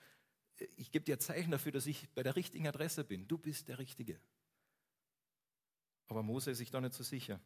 ich 0.75 0.91
gebe 0.91 1.05
dir 1.05 1.15
ein 1.15 1.19
Zeichen 1.19 1.51
dafür, 1.51 1.71
dass 1.71 1.85
ich 1.85 2.09
bei 2.15 2.23
der 2.23 2.35
richtigen 2.35 2.67
Adresse 2.67 3.03
bin. 3.03 3.27
Du 3.27 3.37
bist 3.37 3.67
der 3.67 3.79
Richtige. 3.79 4.19
Aber 6.07 6.23
Mose 6.23 6.51
ist 6.51 6.57
sich 6.57 6.71
da 6.71 6.81
nicht 6.81 6.93
so 6.93 7.03
sicher. 7.03 7.39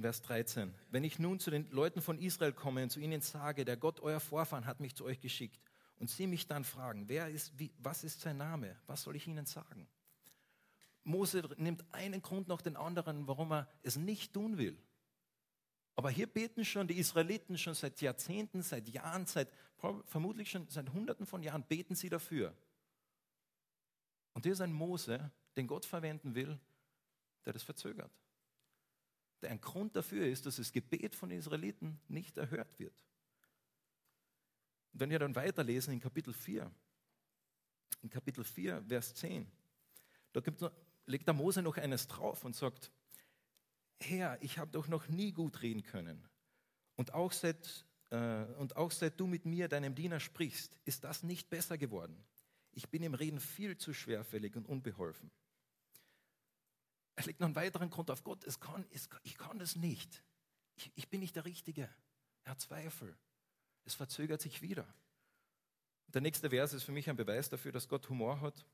Vers 0.00 0.22
13. 0.22 0.72
Wenn 0.90 1.04
ich 1.04 1.18
nun 1.18 1.40
zu 1.40 1.50
den 1.50 1.68
Leuten 1.70 2.00
von 2.00 2.18
Israel 2.18 2.52
komme 2.52 2.84
und 2.84 2.90
zu 2.90 3.00
ihnen 3.00 3.20
sage, 3.20 3.64
der 3.64 3.76
Gott 3.76 4.00
euer 4.00 4.20
Vorfahren 4.20 4.66
hat 4.66 4.80
mich 4.80 4.94
zu 4.94 5.04
euch 5.04 5.20
geschickt, 5.20 5.60
und 5.98 6.08
sie 6.08 6.26
mich 6.26 6.46
dann 6.46 6.64
fragen, 6.64 7.08
wer 7.08 7.28
ist, 7.28 7.58
wie, 7.58 7.72
was 7.78 8.04
ist 8.04 8.20
sein 8.20 8.36
Name, 8.36 8.76
was 8.86 9.02
soll 9.02 9.16
ich 9.16 9.26
ihnen 9.26 9.46
sagen? 9.46 9.88
Mose 11.04 11.42
nimmt 11.56 11.84
einen 11.92 12.22
Grund 12.22 12.48
nach 12.48 12.62
den 12.62 12.76
anderen, 12.76 13.26
warum 13.26 13.52
er 13.52 13.68
es 13.82 13.96
nicht 13.96 14.32
tun 14.32 14.58
will. 14.58 14.78
Aber 15.96 16.10
hier 16.10 16.28
beten 16.28 16.64
schon 16.64 16.86
die 16.86 16.98
Israeliten 16.98 17.58
schon 17.58 17.74
seit 17.74 18.00
Jahrzehnten, 18.00 18.62
seit 18.62 18.88
Jahren, 18.88 19.26
seit 19.26 19.48
vermutlich 20.04 20.50
schon 20.50 20.68
seit 20.68 20.92
Hunderten 20.92 21.26
von 21.26 21.42
Jahren 21.42 21.64
beten 21.64 21.94
sie 21.94 22.08
dafür. 22.08 22.54
Und 24.34 24.44
hier 24.44 24.52
ist 24.52 24.60
ein 24.60 24.72
Mose, 24.72 25.32
den 25.56 25.66
Gott 25.66 25.84
verwenden 25.84 26.34
will, 26.34 26.60
der 27.44 27.52
das 27.52 27.64
verzögert. 27.64 28.12
Der 29.42 29.50
ein 29.50 29.60
Grund 29.60 29.94
dafür 29.94 30.26
ist, 30.26 30.46
dass 30.46 30.56
das 30.56 30.72
Gebet 30.72 31.14
von 31.14 31.30
Israeliten 31.30 32.00
nicht 32.08 32.36
erhört 32.36 32.78
wird. 32.78 33.04
Und 34.92 35.00
wenn 35.00 35.10
wir 35.10 35.18
dann 35.18 35.36
weiterlesen 35.36 35.92
in 35.92 36.00
Kapitel 36.00 36.32
4, 36.32 36.70
in 38.02 38.10
Kapitel 38.10 38.44
4, 38.44 38.82
Vers 38.88 39.14
10, 39.14 39.50
da 40.32 40.40
es 40.40 40.70
legt 41.06 41.26
der 41.26 41.34
Mose 41.34 41.62
noch 41.62 41.76
eines 41.76 42.06
drauf 42.06 42.44
und 42.44 42.54
sagt, 42.54 42.90
Herr, 44.00 44.40
ich 44.42 44.58
habe 44.58 44.70
doch 44.70 44.88
noch 44.88 45.08
nie 45.08 45.32
gut 45.32 45.62
reden 45.62 45.82
können. 45.82 46.28
Und 46.96 47.14
auch, 47.14 47.32
seit, 47.32 47.86
äh, 48.10 48.44
und 48.58 48.76
auch 48.76 48.90
seit 48.90 49.18
du 49.18 49.26
mit 49.26 49.44
mir, 49.44 49.68
deinem 49.68 49.94
Diener, 49.94 50.20
sprichst, 50.20 50.76
ist 50.84 51.04
das 51.04 51.22
nicht 51.22 51.48
besser 51.50 51.78
geworden. 51.78 52.24
Ich 52.72 52.88
bin 52.88 53.02
im 53.02 53.14
Reden 53.14 53.40
viel 53.40 53.76
zu 53.76 53.92
schwerfällig 53.92 54.54
und 54.56 54.66
unbeholfen. 54.66 55.30
Er 57.18 57.24
legt 57.24 57.40
noch 57.40 57.46
einen 57.46 57.56
weiteren 57.56 57.90
Grund 57.90 58.12
auf 58.12 58.22
Gott. 58.22 58.44
Es 58.44 58.60
kann, 58.60 58.86
es, 58.92 59.08
ich 59.24 59.36
kann 59.36 59.58
das 59.58 59.74
nicht. 59.74 60.22
Ich, 60.76 60.92
ich 60.94 61.08
bin 61.08 61.18
nicht 61.18 61.34
der 61.34 61.44
Richtige. 61.44 61.90
Er 62.44 62.52
hat 62.52 62.60
Zweifel. 62.60 63.18
Es 63.84 63.94
verzögert 63.94 64.40
sich 64.40 64.62
wieder. 64.62 64.86
Der 66.06 66.20
nächste 66.20 66.48
Vers 66.48 66.74
ist 66.74 66.84
für 66.84 66.92
mich 66.92 67.10
ein 67.10 67.16
Beweis 67.16 67.48
dafür, 67.48 67.72
dass 67.72 67.88
Gott 67.88 68.08
Humor 68.08 68.40
hat. 68.40 68.64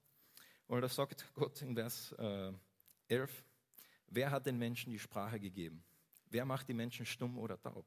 Weil 0.68 0.82
da 0.82 0.90
sagt 0.90 1.26
Gott 1.32 1.62
in 1.62 1.74
Vers 1.74 2.12
äh, 2.18 2.52
11, 3.08 3.44
wer 4.08 4.30
hat 4.30 4.44
den 4.44 4.58
Menschen 4.58 4.92
die 4.92 4.98
Sprache 4.98 5.40
gegeben? 5.40 5.82
Wer 6.26 6.44
macht 6.44 6.68
die 6.68 6.74
Menschen 6.74 7.06
stumm 7.06 7.38
oder 7.38 7.58
taub? 7.58 7.86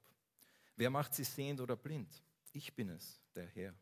Wer 0.76 0.90
macht 0.90 1.14
sie 1.14 1.24
sehend 1.24 1.62
oder 1.62 1.76
blind? 1.76 2.24
Ich 2.52 2.74
bin 2.74 2.90
es, 2.90 3.22
der 3.36 3.46
Herr. 3.46 3.76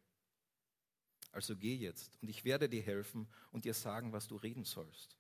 Also 1.32 1.56
geh 1.56 1.76
jetzt 1.76 2.22
und 2.22 2.28
ich 2.28 2.44
werde 2.44 2.68
dir 2.68 2.82
helfen 2.82 3.30
und 3.54 3.64
dir 3.64 3.74
sagen, 3.74 4.12
was 4.12 4.28
du 4.28 4.36
reden 4.36 4.66
sollst. 4.66 5.16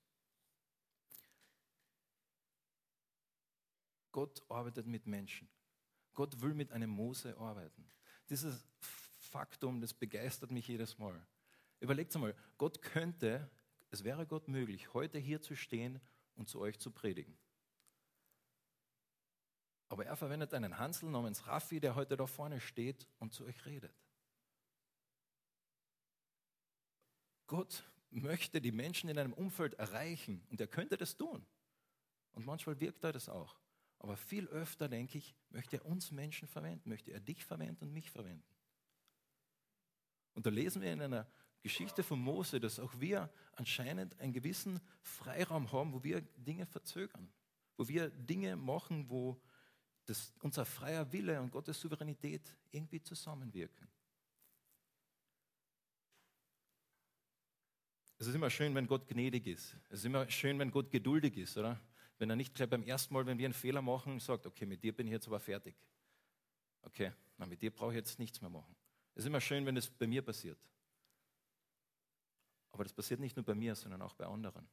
Gott 4.16 4.42
arbeitet 4.48 4.88
mit 4.88 5.08
Menschen. 5.08 5.50
Gott 6.14 6.40
will 6.40 6.54
mit 6.54 6.72
einem 6.72 6.90
Mose 6.90 7.38
arbeiten. 7.38 7.86
Dieses 8.30 8.66
Faktum, 8.80 9.82
das 9.82 9.94
begeistert 9.94 10.52
mich 10.52 10.70
jedes 10.70 10.98
Mal. 10.98 11.22
Überlegt 11.82 12.16
einmal, 12.16 12.34
Gott 12.58 12.82
könnte 12.82 13.52
es 13.92 14.06
wäre 14.06 14.26
Gott 14.26 14.48
möglich, 14.48 14.94
heute 14.94 15.18
hier 15.18 15.42
zu 15.42 15.54
stehen 15.54 16.00
und 16.36 16.48
zu 16.48 16.62
euch 16.62 16.80
zu 16.80 16.92
predigen. 16.92 17.38
Aber 19.90 20.06
er 20.06 20.16
verwendet 20.16 20.54
einen 20.54 20.78
Hansel 20.78 21.10
namens 21.10 21.46
Raffi, 21.48 21.82
der 21.82 21.96
heute 21.96 22.16
da 22.16 22.26
vorne 22.26 22.62
steht 22.62 23.08
und 23.20 23.34
zu 23.34 23.44
euch 23.44 23.66
redet. 23.66 23.94
Gott 27.48 27.84
möchte 28.12 28.62
die 28.62 28.72
Menschen 28.72 29.10
in 29.10 29.20
einem 29.20 29.34
Umfeld 29.34 29.74
erreichen 29.74 30.46
und 30.50 30.62
er 30.62 30.68
könnte 30.68 30.96
das 30.96 31.18
tun. 31.18 31.46
Und 32.32 32.46
manchmal 32.46 32.80
wirkt 32.80 33.04
er 33.04 33.12
das 33.12 33.28
auch. 33.28 33.58
Aber 34.00 34.18
viel 34.18 34.48
öfter, 34.48 34.88
denke 34.88 35.18
ich, 35.18 35.36
möchte 35.50 35.78
er 35.78 35.86
uns 35.86 36.12
Menschen 36.12 36.48
verwenden, 36.48 36.90
möchte 36.90 37.12
er 37.12 37.20
dich 37.20 37.44
verwenden 37.46 37.86
und 37.86 37.94
mich 37.94 38.12
verwenden. 38.12 38.44
Und 40.34 40.46
da 40.46 40.50
lesen 40.50 40.82
wir 40.82 40.92
in 40.92 41.02
einer 41.02 41.28
Geschichte 41.64 42.04
von 42.04 42.20
Mose, 42.20 42.60
dass 42.60 42.80
auch 42.80 42.94
wir 43.00 43.32
anscheinend 43.54 44.20
einen 44.20 44.34
gewissen 44.34 44.80
Freiraum 45.02 45.72
haben, 45.72 45.94
wo 45.94 46.04
wir 46.04 46.22
Dinge 46.22 46.66
verzögern, 46.66 47.32
wo 47.78 47.88
wir 47.88 48.10
Dinge 48.10 48.56
machen, 48.56 49.10
wo 49.10 49.42
das, 50.06 50.34
unser 50.42 50.66
freier 50.66 51.12
Wille 51.12 51.42
und 51.42 51.52
Gottes 51.52 51.80
Souveränität 51.80 52.56
irgendwie 52.72 53.02
zusammenwirken. 53.02 53.88
Es 58.18 58.28
ist 58.28 58.36
immer 58.36 58.50
schön, 58.50 58.74
wenn 58.76 58.88
Gott 58.88 59.08
gnädig 59.08 59.48
ist. 59.48 59.76
Es 59.90 60.00
ist 60.00 60.06
immer 60.06 60.30
schön, 60.30 60.58
wenn 60.60 60.72
Gott 60.72 60.92
geduldig 60.92 61.36
ist, 61.38 61.58
oder? 61.58 61.82
Wenn 62.18 62.30
er 62.30 62.36
nicht 62.36 62.54
gleich 62.56 62.70
beim 62.70 62.84
ersten 62.84 63.14
Mal, 63.14 63.26
wenn 63.26 63.38
wir 63.38 63.46
einen 63.46 63.54
Fehler 63.54 63.82
machen, 63.82 64.20
sagt, 64.20 64.46
okay, 64.46 64.66
mit 64.66 64.84
dir 64.84 64.96
bin 64.96 65.08
ich 65.08 65.14
jetzt 65.14 65.28
aber 65.28 65.40
fertig. 65.40 65.76
Okay, 66.82 67.12
na, 67.38 67.46
mit 67.46 67.62
dir 67.62 67.72
brauche 67.72 67.92
ich 67.92 67.98
jetzt 67.98 68.20
nichts 68.20 68.40
mehr 68.42 68.50
machen. 68.50 68.76
Es 69.16 69.24
ist 69.24 69.28
immer 69.28 69.42
schön, 69.42 69.66
wenn 69.66 69.76
es 69.76 69.90
bei 69.90 70.08
mir 70.08 70.22
passiert. 70.22 70.60
Aber 72.72 72.84
das 72.84 72.94
passiert 72.94 73.20
nicht 73.20 73.36
nur 73.36 73.46
bei 73.46 73.56
mir, 73.56 73.76
sondern 73.76 74.02
auch 74.02 74.14
bei 74.14 74.26
anderen. 74.26 74.68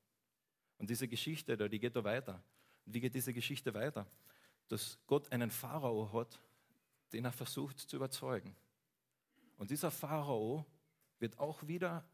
Und 0.79 0.91
diese 0.91 1.07
Geschichte, 1.07 1.57
die 1.69 1.79
geht 1.79 1.95
da 1.95 2.03
weiter. 2.03 2.43
Wie 2.85 3.01
geht 3.01 3.15
diese 3.15 3.33
Geschichte 3.33 3.73
weiter? 3.75 4.07
Dass 4.69 4.99
Gott 5.07 5.31
einen 5.31 5.51
Pharao 5.51 6.13
hat, 6.13 6.41
den 7.13 7.25
er 7.25 7.33
versucht 7.33 7.79
zu 7.79 7.97
überzeugen. 7.97 8.57
Und 9.57 9.71
dieser 9.71 9.91
Pharao 9.91 10.67
wird 11.21 11.39
auch 11.39 11.65
wieder 11.67 12.05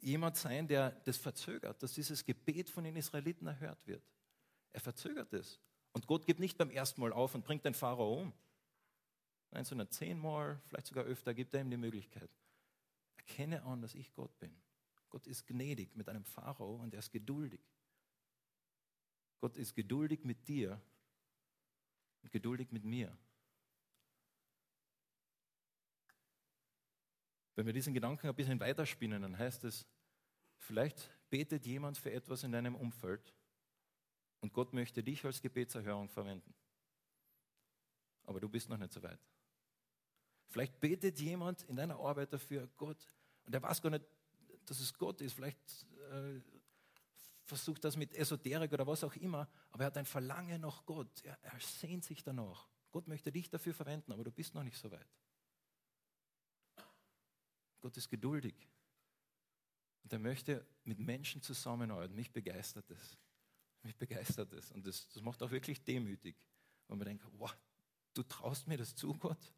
jemand 0.00 0.36
sein, 0.36 0.66
der 0.66 0.92
das 1.04 1.18
verzögert, 1.18 1.82
dass 1.82 1.92
dieses 1.92 2.24
Gebet 2.24 2.70
von 2.70 2.84
den 2.84 2.96
Israeliten 2.96 3.46
erhört 3.46 3.86
wird. 3.86 4.02
Er 4.72 4.80
verzögert 4.80 5.32
es. 5.32 5.60
Und 5.92 6.06
Gott 6.06 6.26
gibt 6.26 6.40
nicht 6.40 6.56
beim 6.56 6.70
ersten 6.70 7.00
Mal 7.00 7.12
auf 7.12 7.34
und 7.34 7.44
bringt 7.44 7.64
den 7.64 7.74
Pharao 7.74 8.20
um. 8.20 8.32
Nein, 9.50 9.64
sondern 9.64 9.90
zehnmal, 9.90 10.60
vielleicht 10.66 10.86
sogar 10.86 11.04
öfter, 11.04 11.34
gibt 11.34 11.54
er 11.54 11.60
ihm 11.60 11.70
die 11.70 11.76
Möglichkeit. 11.76 12.30
Erkenne 13.16 13.62
an, 13.64 13.82
dass 13.82 13.94
ich 13.94 14.12
Gott 14.14 14.38
bin. 14.38 14.54
Gott 15.08 15.26
ist 15.26 15.46
gnädig 15.46 15.96
mit 15.96 16.08
einem 16.08 16.24
Pharao 16.24 16.76
und 16.76 16.94
er 16.94 17.00
ist 17.00 17.10
geduldig. 17.10 17.60
Gott 19.40 19.56
ist 19.56 19.74
geduldig 19.74 20.24
mit 20.24 20.46
dir 20.46 20.80
und 22.22 22.30
geduldig 22.30 22.70
mit 22.70 22.84
mir. 22.84 23.16
Wenn 27.56 27.66
wir 27.66 27.72
diesen 27.72 27.92
Gedanken 27.92 28.28
ein 28.28 28.34
bisschen 28.34 28.60
weiterspinnen, 28.60 29.22
dann 29.22 29.36
heißt 29.36 29.64
es, 29.64 29.86
vielleicht 30.58 31.10
betet 31.28 31.66
jemand 31.66 31.98
für 31.98 32.12
etwas 32.12 32.44
in 32.44 32.52
deinem 32.52 32.76
Umfeld 32.76 33.34
und 34.40 34.52
Gott 34.52 34.72
möchte 34.72 35.02
dich 35.02 35.24
als 35.24 35.40
Gebetserhörung 35.40 36.08
verwenden. 36.08 36.54
Aber 38.24 38.40
du 38.40 38.48
bist 38.48 38.68
noch 38.68 38.78
nicht 38.78 38.92
so 38.92 39.02
weit. 39.02 39.20
Vielleicht 40.48 40.80
betet 40.80 41.18
jemand 41.20 41.62
in 41.64 41.76
deiner 41.76 41.98
Arbeit 41.98 42.32
dafür, 42.32 42.68
Gott, 42.76 43.08
und 43.44 43.54
er 43.54 43.62
weiß 43.62 43.80
gar 43.82 43.90
nicht, 43.90 44.04
dass 44.66 44.80
es 44.80 44.92
Gott 44.96 45.20
ist. 45.20 45.34
Vielleicht 45.34 45.58
äh, 46.12 46.40
versucht 47.44 47.84
das 47.84 47.96
mit 47.96 48.12
Esoterik 48.14 48.72
oder 48.72 48.86
was 48.86 49.04
auch 49.04 49.14
immer, 49.16 49.48
aber 49.70 49.84
er 49.84 49.86
hat 49.86 49.96
ein 49.96 50.06
Verlangen 50.06 50.60
nach 50.60 50.84
Gott. 50.84 51.22
Er, 51.24 51.38
er 51.42 51.60
sehnt 51.60 52.04
sich 52.04 52.22
danach. 52.22 52.68
Gott 52.90 53.06
möchte 53.06 53.30
dich 53.30 53.48
dafür 53.48 53.74
verwenden, 53.74 54.12
aber 54.12 54.24
du 54.24 54.32
bist 54.32 54.54
noch 54.54 54.62
nicht 54.62 54.76
so 54.76 54.90
weit. 54.90 55.06
Gott 57.80 57.96
ist 57.96 58.08
geduldig. 58.08 58.54
Und 60.02 60.12
er 60.12 60.18
möchte 60.18 60.66
mit 60.84 60.98
Menschen 60.98 61.42
zusammenarbeiten. 61.42 62.14
Mich 62.14 62.30
begeistert 62.30 62.90
es. 62.90 63.16
Mich 63.82 63.96
begeistert 63.96 64.52
es. 64.52 64.70
Und 64.72 64.86
das, 64.86 65.08
das 65.08 65.22
macht 65.22 65.42
auch 65.42 65.50
wirklich 65.50 65.82
demütig. 65.84 66.36
Und 66.86 66.98
man 66.98 67.06
denkt, 67.06 67.24
wow, 67.38 67.54
du 68.14 68.22
traust 68.22 68.66
mir 68.66 68.76
das 68.76 68.94
zu, 68.94 69.14
Gott? 69.14 69.52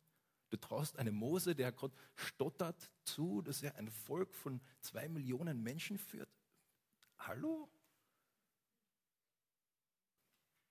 Du 0.51 0.59
traust 0.59 0.99
einem 0.99 1.15
Mose, 1.15 1.55
der 1.55 1.73
gerade 1.73 1.95
stottert, 2.15 2.91
zu, 3.05 3.41
dass 3.41 3.63
er 3.63 3.75
ein 3.77 3.91
Volk 3.91 4.35
von 4.35 4.61
zwei 4.81 5.09
Millionen 5.09 5.63
Menschen 5.63 5.97
führt? 5.97 6.29
Hallo? 7.19 7.71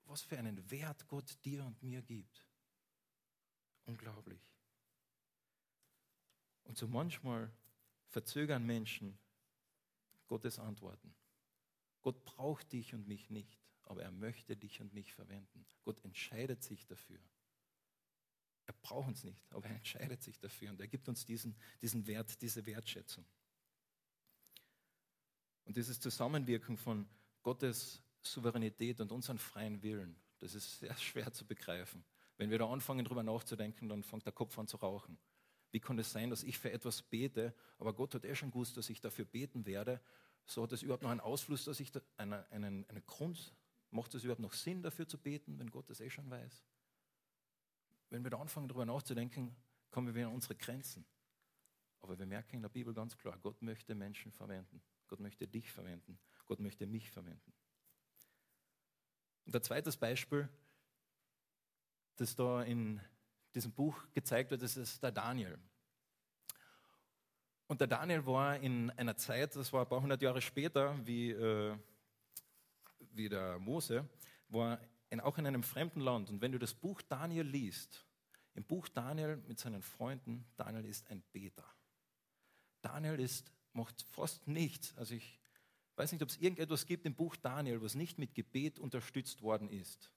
Was 0.05 0.22
für 0.22 0.38
einen 0.38 0.70
Wert 0.70 1.08
Gott 1.08 1.38
dir 1.43 1.65
und 1.65 1.81
mir 1.81 2.01
gibt. 2.01 2.46
Unglaublich. 3.86 4.41
Und 6.63 6.77
so 6.77 6.88
manchmal 6.88 7.51
verzögern 8.08 8.65
Menschen 8.65 9.17
Gottes 10.27 10.60
Antworten. 10.60 11.13
Gott 12.01 12.24
braucht 12.25 12.72
dich 12.72 12.93
und 12.93 13.08
mich 13.08 13.29
nicht, 13.29 13.60
aber 13.84 14.03
er 14.03 14.12
möchte 14.12 14.55
dich 14.55 14.81
und 14.81 14.93
mich 14.93 15.13
verwenden. 15.13 15.65
Gott 15.84 16.03
entscheidet 16.03 16.63
sich 16.63 16.86
dafür. 16.86 17.20
Er 18.65 18.74
braucht 18.81 19.10
uns 19.10 19.24
nicht, 19.24 19.51
aber 19.53 19.67
er 19.67 19.75
entscheidet 19.75 20.22
sich 20.24 20.39
dafür 20.39 20.70
und 20.70 20.79
er 20.79 20.88
gibt 20.88 21.10
uns 21.10 21.25
diesen, 21.25 21.55
diesen 21.81 22.08
Wert, 22.08 22.41
diese 22.41 22.65
Wertschätzung. 22.65 23.25
Und 25.65 25.77
dieses 25.77 26.00
Zusammenwirken 26.00 26.77
von 26.77 27.08
Gottes 27.43 28.01
Souveränität 28.22 29.01
und 29.01 29.12
unseren 29.12 29.38
freien 29.38 29.81
Willen, 29.84 30.15
das 30.39 30.55
ist 30.55 30.79
sehr 30.79 30.96
schwer 30.98 31.31
zu 31.34 31.46
begreifen. 31.46 32.03
Wenn 32.38 32.50
wir 32.50 32.60
da 32.60 32.70
anfangen, 32.72 33.05
darüber 33.05 33.24
nachzudenken, 33.24 33.89
dann 33.89 34.03
fängt 34.03 34.25
der 34.25 34.34
Kopf 34.34 34.58
an 34.58 34.67
zu 34.67 34.77
rauchen. 34.77 35.17
Wie 35.72 35.79
kann 35.79 36.00
es 36.00 36.12
sein, 36.12 36.29
dass 36.29 36.43
ich 36.43 36.58
für 36.58 36.72
etwas 36.72 37.01
bete, 37.01 37.53
aber 37.77 37.93
Gott 37.93 38.15
hat 38.15 38.25
eh 38.25 38.36
schon 38.36 38.51
gewusst, 38.51 38.75
dass 38.77 38.89
ich 38.89 39.00
dafür 39.00 39.25
beten 39.25 39.65
werde? 39.65 40.01
So 40.45 40.63
hat 40.63 40.71
es 40.71 40.81
überhaupt 40.81 41.03
noch 41.03 41.12
einen 41.12 41.19
Ausfluss, 41.19 41.65
dass 41.65 41.79
ich 41.79 41.91
einen, 42.17 42.33
einen, 42.33 42.86
einen 42.89 43.05
Grund, 43.05 43.53
macht 43.91 44.13
es 44.15 44.24
überhaupt 44.24 44.41
noch 44.41 44.53
Sinn, 44.53 44.81
dafür 44.81 45.07
zu 45.07 45.17
beten, 45.17 45.60
wenn 45.60 45.69
Gott 45.69 45.89
das 45.89 46.00
eh 46.00 46.10
schon 46.10 46.29
weiß? 46.29 46.63
Wenn 48.10 48.24
wir 48.24 48.31
da 48.31 48.39
anfangen, 48.39 48.67
darüber 48.67 48.86
nachzudenken, 48.86 49.55
kommen 49.89 50.13
wir 50.13 50.27
an 50.27 50.33
unsere 50.33 50.55
Grenzen. 50.55 51.05
Aber 52.01 52.17
wir 52.17 52.25
merken 52.25 52.55
in 52.55 52.62
der 52.62 52.69
Bibel 52.69 52.93
ganz 52.93 53.17
klar, 53.17 53.38
Gott 53.39 53.62
möchte 53.62 53.95
Menschen 53.95 54.31
verwenden. 54.31 54.81
Gott 55.07 55.19
möchte 55.19 55.48
dich 55.48 55.71
verwenden. 55.71 56.19
Gott 56.45 56.60
möchte 56.60 56.86
mich 56.88 57.12
verwenden. 57.12 57.53
Und 59.45 59.55
ein 59.55 59.63
zweites 59.63 59.98
Beispiel, 59.98 60.50
das 62.15 62.36
da 62.36 62.63
in 62.63 63.00
diesem 63.53 63.71
Buch 63.71 64.01
gezeigt 64.13 64.51
wird, 64.51 64.62
das 64.62 64.77
ist 64.77 65.01
der 65.03 65.12
Daniel. 65.12 65.60
Und 67.72 67.80
der 67.80 67.88
Daniel 67.88 68.25
war 68.25 68.58
in 68.60 68.90
einer 68.98 69.16
Zeit, 69.16 69.56
das 69.56 69.72
war 69.72 69.84
ein 69.84 69.88
paar 69.88 70.01
hundert 70.01 70.22
Jahre 70.22 70.42
später, 70.42 70.94
wie, 71.08 71.32
äh, 71.32 71.74
wie 73.13 73.30
der 73.30 73.60
Mose, 73.60 74.10
war 74.50 74.78
in, 75.10 75.22
auch 75.22 75.38
in 75.38 75.48
einem 75.48 75.63
fremden 75.63 76.01
Land. 76.01 76.30
Und 76.30 76.42
wenn 76.42 76.51
du 76.51 76.60
das 76.60 76.74
Buch 76.74 77.01
Daniel 77.01 77.46
liest, 77.46 78.06
im 78.56 78.66
Buch 78.66 78.90
Daniel 78.90 79.38
mit 79.48 79.58
seinen 79.58 79.82
Freunden, 79.82 80.44
Daniel 80.58 80.84
ist 80.84 81.10
ein 81.10 81.24
Beter. 81.32 81.63
Daniel 82.82 83.18
ist, 83.18 83.54
macht 83.72 84.01
fast 84.01 84.50
nichts. 84.50 84.94
Also 84.98 85.16
ich 85.16 85.40
weiß 85.96 86.12
nicht, 86.12 86.24
ob 86.24 86.28
es 86.28 86.36
irgendetwas 86.40 86.86
gibt 86.86 87.06
im 87.06 87.16
Buch 87.16 87.38
Daniel, 87.38 87.82
was 87.82 87.96
nicht 87.96 88.18
mit 88.18 88.36
Gebet 88.36 88.80
unterstützt 88.80 89.44
worden 89.44 89.70
ist. 89.70 90.12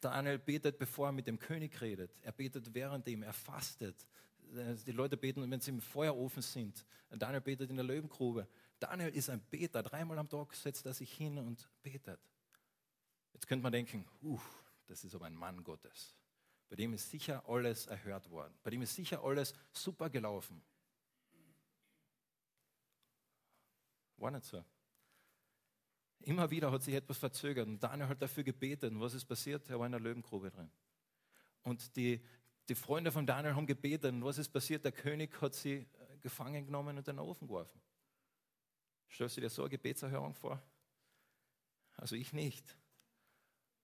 Daniel 0.00 0.40
betet, 0.40 0.76
bevor 0.76 1.10
er 1.10 1.12
mit 1.12 1.28
dem 1.28 1.38
König 1.38 1.80
redet. 1.80 2.10
Er 2.22 2.32
betet 2.32 2.74
währenddem, 2.74 3.22
er 3.22 3.32
fastet. 3.32 4.08
Die 4.52 4.92
Leute 4.92 5.16
beten, 5.16 5.50
wenn 5.50 5.60
sie 5.60 5.70
im 5.70 5.80
Feuerofen 5.80 6.42
sind. 6.42 6.84
Daniel 7.10 7.40
betet 7.40 7.70
in 7.70 7.76
der 7.76 7.84
Löwengrube. 7.84 8.46
Daniel 8.78 9.10
ist 9.10 9.28
ein 9.28 9.40
Beter. 9.40 9.82
Dreimal 9.82 10.18
am 10.18 10.28
Tag 10.28 10.54
setzt 10.54 10.86
er 10.86 10.94
sich 10.94 11.12
hin 11.12 11.38
und 11.38 11.68
betet. 11.82 12.20
Jetzt 13.32 13.46
könnte 13.46 13.62
man 13.62 13.72
denken, 13.72 14.06
uh, 14.22 14.40
das 14.86 15.04
ist 15.04 15.14
aber 15.14 15.26
ein 15.26 15.34
Mann 15.34 15.62
Gottes. 15.62 16.14
Bei 16.68 16.76
dem 16.76 16.94
ist 16.94 17.10
sicher 17.10 17.42
alles 17.48 17.86
erhört 17.86 18.30
worden. 18.30 18.54
Bei 18.62 18.70
dem 18.70 18.82
ist 18.82 18.94
sicher 18.94 19.22
alles 19.22 19.54
super 19.72 20.10
gelaufen. 20.10 20.62
War 24.16 24.30
nicht 24.30 24.44
so. 24.44 24.64
Immer 26.20 26.50
wieder 26.50 26.72
hat 26.72 26.82
sich 26.82 26.94
etwas 26.94 27.18
verzögert 27.18 27.68
und 27.68 27.80
Daniel 27.80 28.08
hat 28.08 28.20
dafür 28.20 28.42
gebetet. 28.42 28.90
Und 28.92 29.00
was 29.00 29.14
ist 29.14 29.24
passiert? 29.24 29.68
Er 29.68 29.78
war 29.78 29.86
in 29.86 29.92
der 29.92 30.00
Löwengrube 30.00 30.50
drin. 30.50 30.70
Und 31.62 31.94
die, 31.96 32.20
die 32.68 32.74
Freunde 32.74 33.12
von 33.12 33.26
Daniel 33.26 33.54
haben 33.54 33.66
gebetet. 33.66 34.12
Und 34.12 34.24
was 34.24 34.38
ist 34.38 34.48
passiert? 34.48 34.84
Der 34.84 34.92
König 34.92 35.40
hat 35.40 35.54
sie 35.54 35.74
äh, 35.74 35.86
gefangen 36.20 36.66
genommen 36.66 36.98
und 36.98 37.08
in 37.08 37.16
den 37.16 37.18
Ofen 37.18 37.46
geworfen. 37.46 37.80
Stellst 39.10 39.36
du 39.36 39.40
dir 39.40 39.50
so 39.50 39.62
eine 39.62 39.70
Gebetserhörung 39.70 40.34
vor? 40.34 40.62
Also 41.96 42.16
ich 42.16 42.32
nicht. 42.32 42.76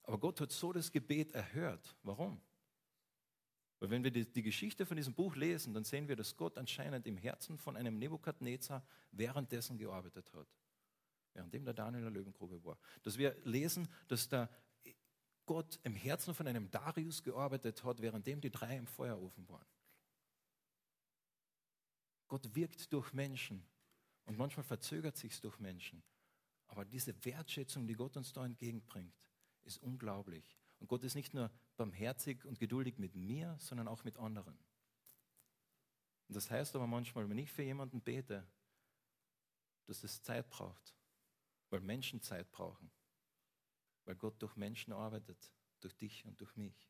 Aber 0.03 0.19
Gott 0.19 0.41
hat 0.41 0.51
so 0.51 0.73
das 0.73 0.91
Gebet 0.91 1.33
erhört. 1.33 1.97
Warum? 2.03 2.41
Weil 3.79 3.91
wenn 3.91 4.05
wir 4.05 4.11
die, 4.11 4.31
die, 4.31 4.43
Geschichte 4.43 4.85
von 4.85 4.97
diesem 4.97 5.15
Buch 5.15 5.35
lesen, 5.37 5.75
dann 5.75 5.85
sehen 5.85 6.09
wir, 6.09 6.17
dass 6.17 6.37
Gott 6.37 6.59
anscheinend 6.59 7.07
im 7.07 7.17
Herzen 7.17 7.59
von 7.59 7.77
einem 7.77 7.99
Nebukadnezar 7.99 8.85
währenddessen 9.13 9.79
gearbeitet 9.79 10.33
hat 10.33 10.47
währenddem 11.35 11.65
der 11.65 11.75
Daniel 11.75 12.07
in 12.07 12.13
der 12.13 12.23
Löwengrube 12.23 12.63
war. 12.65 12.79
Dass 13.03 13.19
wir 13.19 13.37
lesen, 13.45 13.89
dass 14.09 14.29
der 14.29 14.49
Gott 15.53 15.79
im 15.83 15.95
Herzen 15.95 16.33
von 16.33 16.49
einem 16.49 16.71
Darius 16.71 17.23
gearbeitet 17.23 17.85
hat, 17.85 18.01
währenddem 18.01 18.41
die 18.41 18.51
drei 18.51 18.75
im 18.75 18.87
Feuerofen 18.87 19.47
waren. 19.51 19.67
Gott 22.27 22.55
wirkt 22.55 22.91
durch 22.91 23.13
Menschen 23.13 23.63
und 24.25 24.39
manchmal 24.39 24.65
verzögert 24.65 25.19
sich 25.19 25.39
durch 25.43 25.59
Menschen. 25.59 26.03
Aber 26.69 26.87
diese 26.87 27.23
Wertschätzung, 27.27 27.87
die 27.87 27.93
Gott 27.93 28.17
uns 28.17 28.33
da 28.33 28.47
entgegenbringt, 28.47 29.15
ist 29.65 29.77
unglaublich. 29.83 30.57
Und 30.81 30.89
Gott 30.89 31.05
ist 31.05 31.17
nicht 31.17 31.35
nur 31.35 31.51
barmherzig 31.77 32.47
und 32.47 32.59
geduldig 32.59 32.97
mit 32.97 33.15
mir, 33.15 33.55
sondern 33.59 33.89
auch 33.89 34.05
mit 34.05 34.17
anderen. 34.17 34.57
Und 36.29 36.35
das 36.35 36.51
heißt 36.51 36.75
aber 36.77 36.87
manchmal, 36.87 37.29
wenn 37.29 37.37
ich 37.37 37.53
für 37.53 37.63
jemanden 37.63 38.01
bete, 38.01 38.47
dass 39.85 40.03
es 40.03 40.23
Zeit 40.23 40.49
braucht, 40.49 40.95
weil 41.69 41.81
Menschen 41.81 42.23
Zeit 42.23 42.51
brauchen, 42.53 42.91
weil 44.05 44.15
Gott 44.17 44.41
durch 44.41 44.57
Menschen 44.57 44.93
arbeitet, 44.93 45.53
durch 45.81 45.97
dich 45.97 46.25
und 46.25 46.41
durch 46.41 46.57
mich. 46.57 46.89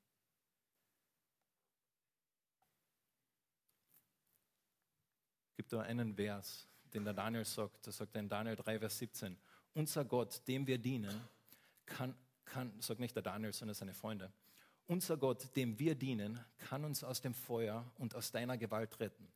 Es 5.50 5.56
gibt 5.56 5.72
da 5.72 5.80
einen 5.82 6.14
Vers, 6.14 6.68
den 6.92 7.04
der 7.04 7.14
Daniel 7.14 7.44
sagt, 7.44 7.86
da 7.86 7.92
sagt 7.92 8.14
er 8.14 8.20
in 8.20 8.28
Daniel 8.28 8.56
3, 8.56 8.78
Vers 8.78 8.98
17, 8.98 9.36
unser 9.74 10.04
Gott, 10.04 10.46
dem 10.48 10.66
wir 10.66 10.78
dienen, 10.78 11.28
kann, 11.86 12.14
kann, 12.44 12.80
sagt 12.80 13.00
nicht 13.00 13.14
der 13.14 13.22
Daniel, 13.22 13.52
sondern 13.52 13.74
seine 13.74 13.94
Freunde, 13.94 14.32
unser 14.86 15.16
Gott, 15.16 15.54
dem 15.56 15.78
wir 15.78 15.94
dienen, 15.94 16.44
kann 16.58 16.84
uns 16.84 17.04
aus 17.04 17.20
dem 17.20 17.34
Feuer 17.34 17.90
und 17.98 18.14
aus 18.14 18.30
deiner 18.30 18.58
Gewalt 18.58 18.98
retten. 19.00 19.32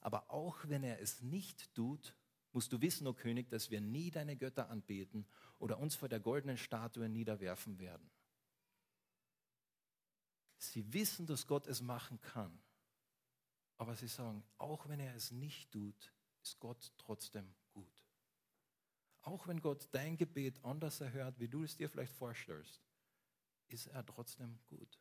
Aber 0.00 0.30
auch 0.30 0.56
wenn 0.64 0.82
er 0.82 1.00
es 1.00 1.22
nicht 1.22 1.74
tut, 1.74 2.14
musst 2.52 2.72
du 2.72 2.80
wissen, 2.80 3.06
o 3.06 3.10
oh 3.10 3.14
König, 3.14 3.48
dass 3.50 3.70
wir 3.70 3.80
nie 3.80 4.10
deine 4.10 4.36
Götter 4.36 4.70
anbeten 4.70 5.26
oder 5.58 5.78
uns 5.78 5.94
vor 5.94 6.08
der 6.08 6.20
goldenen 6.20 6.56
Statue 6.56 7.08
niederwerfen 7.08 7.78
werden. 7.78 8.10
Sie 10.58 10.92
wissen, 10.92 11.26
dass 11.26 11.46
Gott 11.46 11.66
es 11.66 11.80
machen 11.80 12.20
kann. 12.20 12.60
Aber 13.76 13.94
sie 13.94 14.08
sagen, 14.08 14.42
auch 14.58 14.88
wenn 14.88 14.98
er 14.98 15.14
es 15.14 15.30
nicht 15.30 15.70
tut, 15.70 16.12
ist 16.42 16.58
Gott 16.58 16.92
trotzdem 16.96 17.54
gut. 17.72 18.04
Auch 19.22 19.46
wenn 19.46 19.60
Gott 19.60 19.88
dein 19.92 20.16
Gebet 20.16 20.64
anders 20.64 21.00
erhört, 21.00 21.38
wie 21.38 21.48
du 21.48 21.62
es 21.62 21.76
dir 21.76 21.88
vielleicht 21.88 22.12
vorstellst, 22.12 22.82
ist 23.68 23.86
er 23.86 24.04
trotzdem 24.04 24.58
gut. 24.66 24.98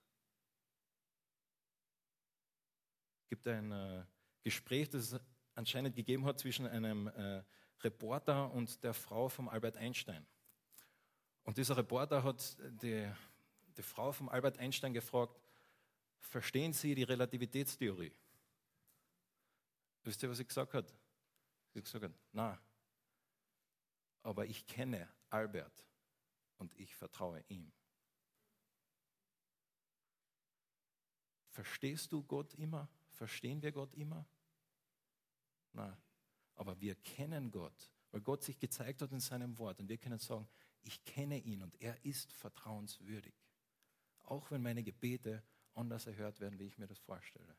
Es 3.23 3.29
gibt 3.29 3.47
ein 3.47 3.71
äh, 3.71 4.05
Gespräch, 4.43 4.89
das 4.89 5.19
anscheinend 5.57 5.95
gegeben 5.95 6.25
hat 6.25 6.39
zwischen 6.39 6.67
einem 6.67 7.07
äh, 7.07 7.43
Reporter 7.81 8.51
und 8.51 8.83
der 8.83 8.93
Frau 8.93 9.27
von 9.27 9.49
Albert 9.49 9.77
Einstein. 9.77 10.25
Und 11.43 11.57
dieser 11.57 11.77
Reporter 11.77 12.23
hat 12.23 12.57
die, 12.81 13.09
die 13.75 13.81
Frau 13.83 14.11
von 14.11 14.29
Albert 14.29 14.59
Einstein 14.59 14.93
gefragt, 14.93 15.41
verstehen 16.19 16.73
Sie 16.73 16.93
die 16.95 17.03
Relativitätstheorie? 17.03 18.13
Wisst 20.03 20.23
ihr, 20.23 20.29
was 20.29 20.37
sie 20.37 20.45
gesagt 20.45 20.73
hat? 20.73 20.89
Sie 21.69 21.79
hat 21.79 21.85
gesagt, 21.85 22.13
na, 22.31 22.59
aber 24.23 24.45
ich 24.45 24.65
kenne 24.65 25.07
Albert 25.29 25.85
und 26.57 26.73
ich 26.75 26.95
vertraue 26.95 27.43
ihm. 27.47 27.71
Verstehst 31.49 32.11
du 32.11 32.23
Gott 32.23 32.53
immer? 32.55 32.89
Verstehen 33.11 33.61
wir 33.61 33.71
Gott 33.71 33.93
immer? 33.95 34.25
Nein. 35.77 35.95
Aber 36.55 36.81
wir 36.81 36.95
kennen 36.95 37.51
Gott, 37.51 37.93
weil 38.11 38.21
Gott 38.21 38.43
sich 38.43 38.57
gezeigt 38.57 39.01
hat 39.01 39.11
in 39.11 39.19
seinem 39.19 39.57
Wort. 39.59 39.79
Und 39.79 39.87
wir 39.87 39.97
können 39.97 40.17
sagen, 40.17 40.47
ich 40.81 41.05
kenne 41.05 41.37
ihn 41.37 41.61
und 41.61 41.79
er 41.79 42.03
ist 42.03 42.33
vertrauenswürdig. 42.33 43.35
Auch 44.25 44.49
wenn 44.49 44.63
meine 44.63 44.83
Gebete 44.83 45.43
anders 45.75 46.07
erhört 46.07 46.39
werden, 46.39 46.57
wie 46.57 46.65
ich 46.65 46.79
mir 46.79 46.87
das 46.87 46.97
vorstelle. 46.97 47.55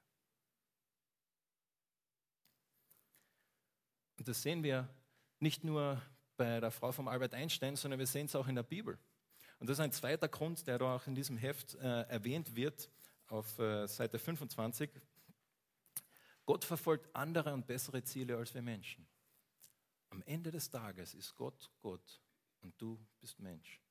Und 4.18 4.26
das 4.26 4.42
sehen 4.42 4.64
wir 4.64 4.88
nicht 5.38 5.62
nur 5.62 6.02
bei 6.36 6.58
der 6.58 6.72
Frau 6.72 6.90
vom 6.90 7.06
Albert 7.06 7.34
Einstein, 7.34 7.76
sondern 7.76 8.00
wir 8.00 8.06
sehen 8.06 8.26
es 8.26 8.34
auch 8.34 8.48
in 8.48 8.56
der 8.56 8.64
Bibel. 8.64 8.98
Und 9.60 9.68
das 9.68 9.76
ist 9.78 9.80
ein 9.80 9.92
zweiter 9.92 10.28
Grund, 10.28 10.66
der 10.66 10.78
da 10.78 10.96
auch 10.96 11.06
in 11.06 11.14
diesem 11.14 11.36
Heft 11.36 11.76
äh, 11.76 12.02
erwähnt 12.02 12.56
wird, 12.56 12.90
auf 13.28 13.58
äh, 13.60 13.86
Seite 13.86 14.18
25. 14.18 14.90
Gott 16.48 16.64
verfolgt 16.64 17.14
andere 17.14 17.52
und 17.52 17.66
bessere 17.66 18.02
Ziele 18.02 18.34
als 18.38 18.54
wir 18.54 18.62
Menschen. 18.62 19.06
Am 20.08 20.22
Ende 20.22 20.50
des 20.50 20.70
Tages 20.70 21.12
ist 21.12 21.34
Gott 21.36 21.70
Gott 21.82 22.22
und 22.62 22.72
du 22.80 22.98
bist 23.20 23.38
Mensch. 23.38 23.82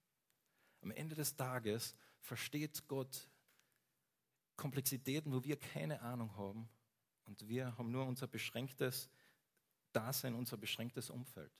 Am 0.81 0.89
Ende 0.89 1.13
des 1.13 1.35
Tages 1.35 1.95
versteht 2.19 2.87
Gott 2.87 3.29
Komplexitäten, 4.55 5.31
wo 5.31 5.43
wir 5.43 5.59
keine 5.59 6.01
Ahnung 6.01 6.35
haben 6.35 6.67
und 7.25 7.47
wir 7.47 7.77
haben 7.77 7.91
nur 7.91 8.07
unser 8.07 8.25
beschränktes 8.25 9.07
Dasein, 9.93 10.33
unser 10.33 10.57
beschränktes 10.57 11.11
Umfeld. 11.11 11.53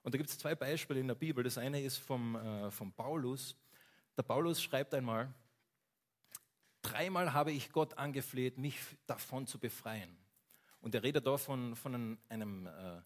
Und 0.00 0.14
da 0.14 0.16
gibt 0.16 0.30
es 0.30 0.38
zwei 0.38 0.54
Beispiele 0.54 1.00
in 1.00 1.08
der 1.08 1.14
Bibel. 1.14 1.44
Das 1.44 1.58
eine 1.58 1.82
ist 1.82 1.98
vom, 1.98 2.36
äh, 2.36 2.70
vom 2.70 2.90
Paulus. 2.90 3.54
Der 4.16 4.22
Paulus 4.22 4.62
schreibt 4.62 4.94
einmal, 4.94 5.30
dreimal 6.82 7.32
habe 7.32 7.52
ich 7.52 7.72
Gott 7.72 7.96
angefleht, 7.98 8.58
mich 8.58 8.78
davon 9.06 9.46
zu 9.46 9.58
befreien. 9.58 10.16
Und 10.80 10.94
er 10.94 11.02
redet 11.02 11.26
da 11.26 11.36
von, 11.36 11.74
von 11.74 12.18
einem 12.28 12.66
äh, 12.66 13.00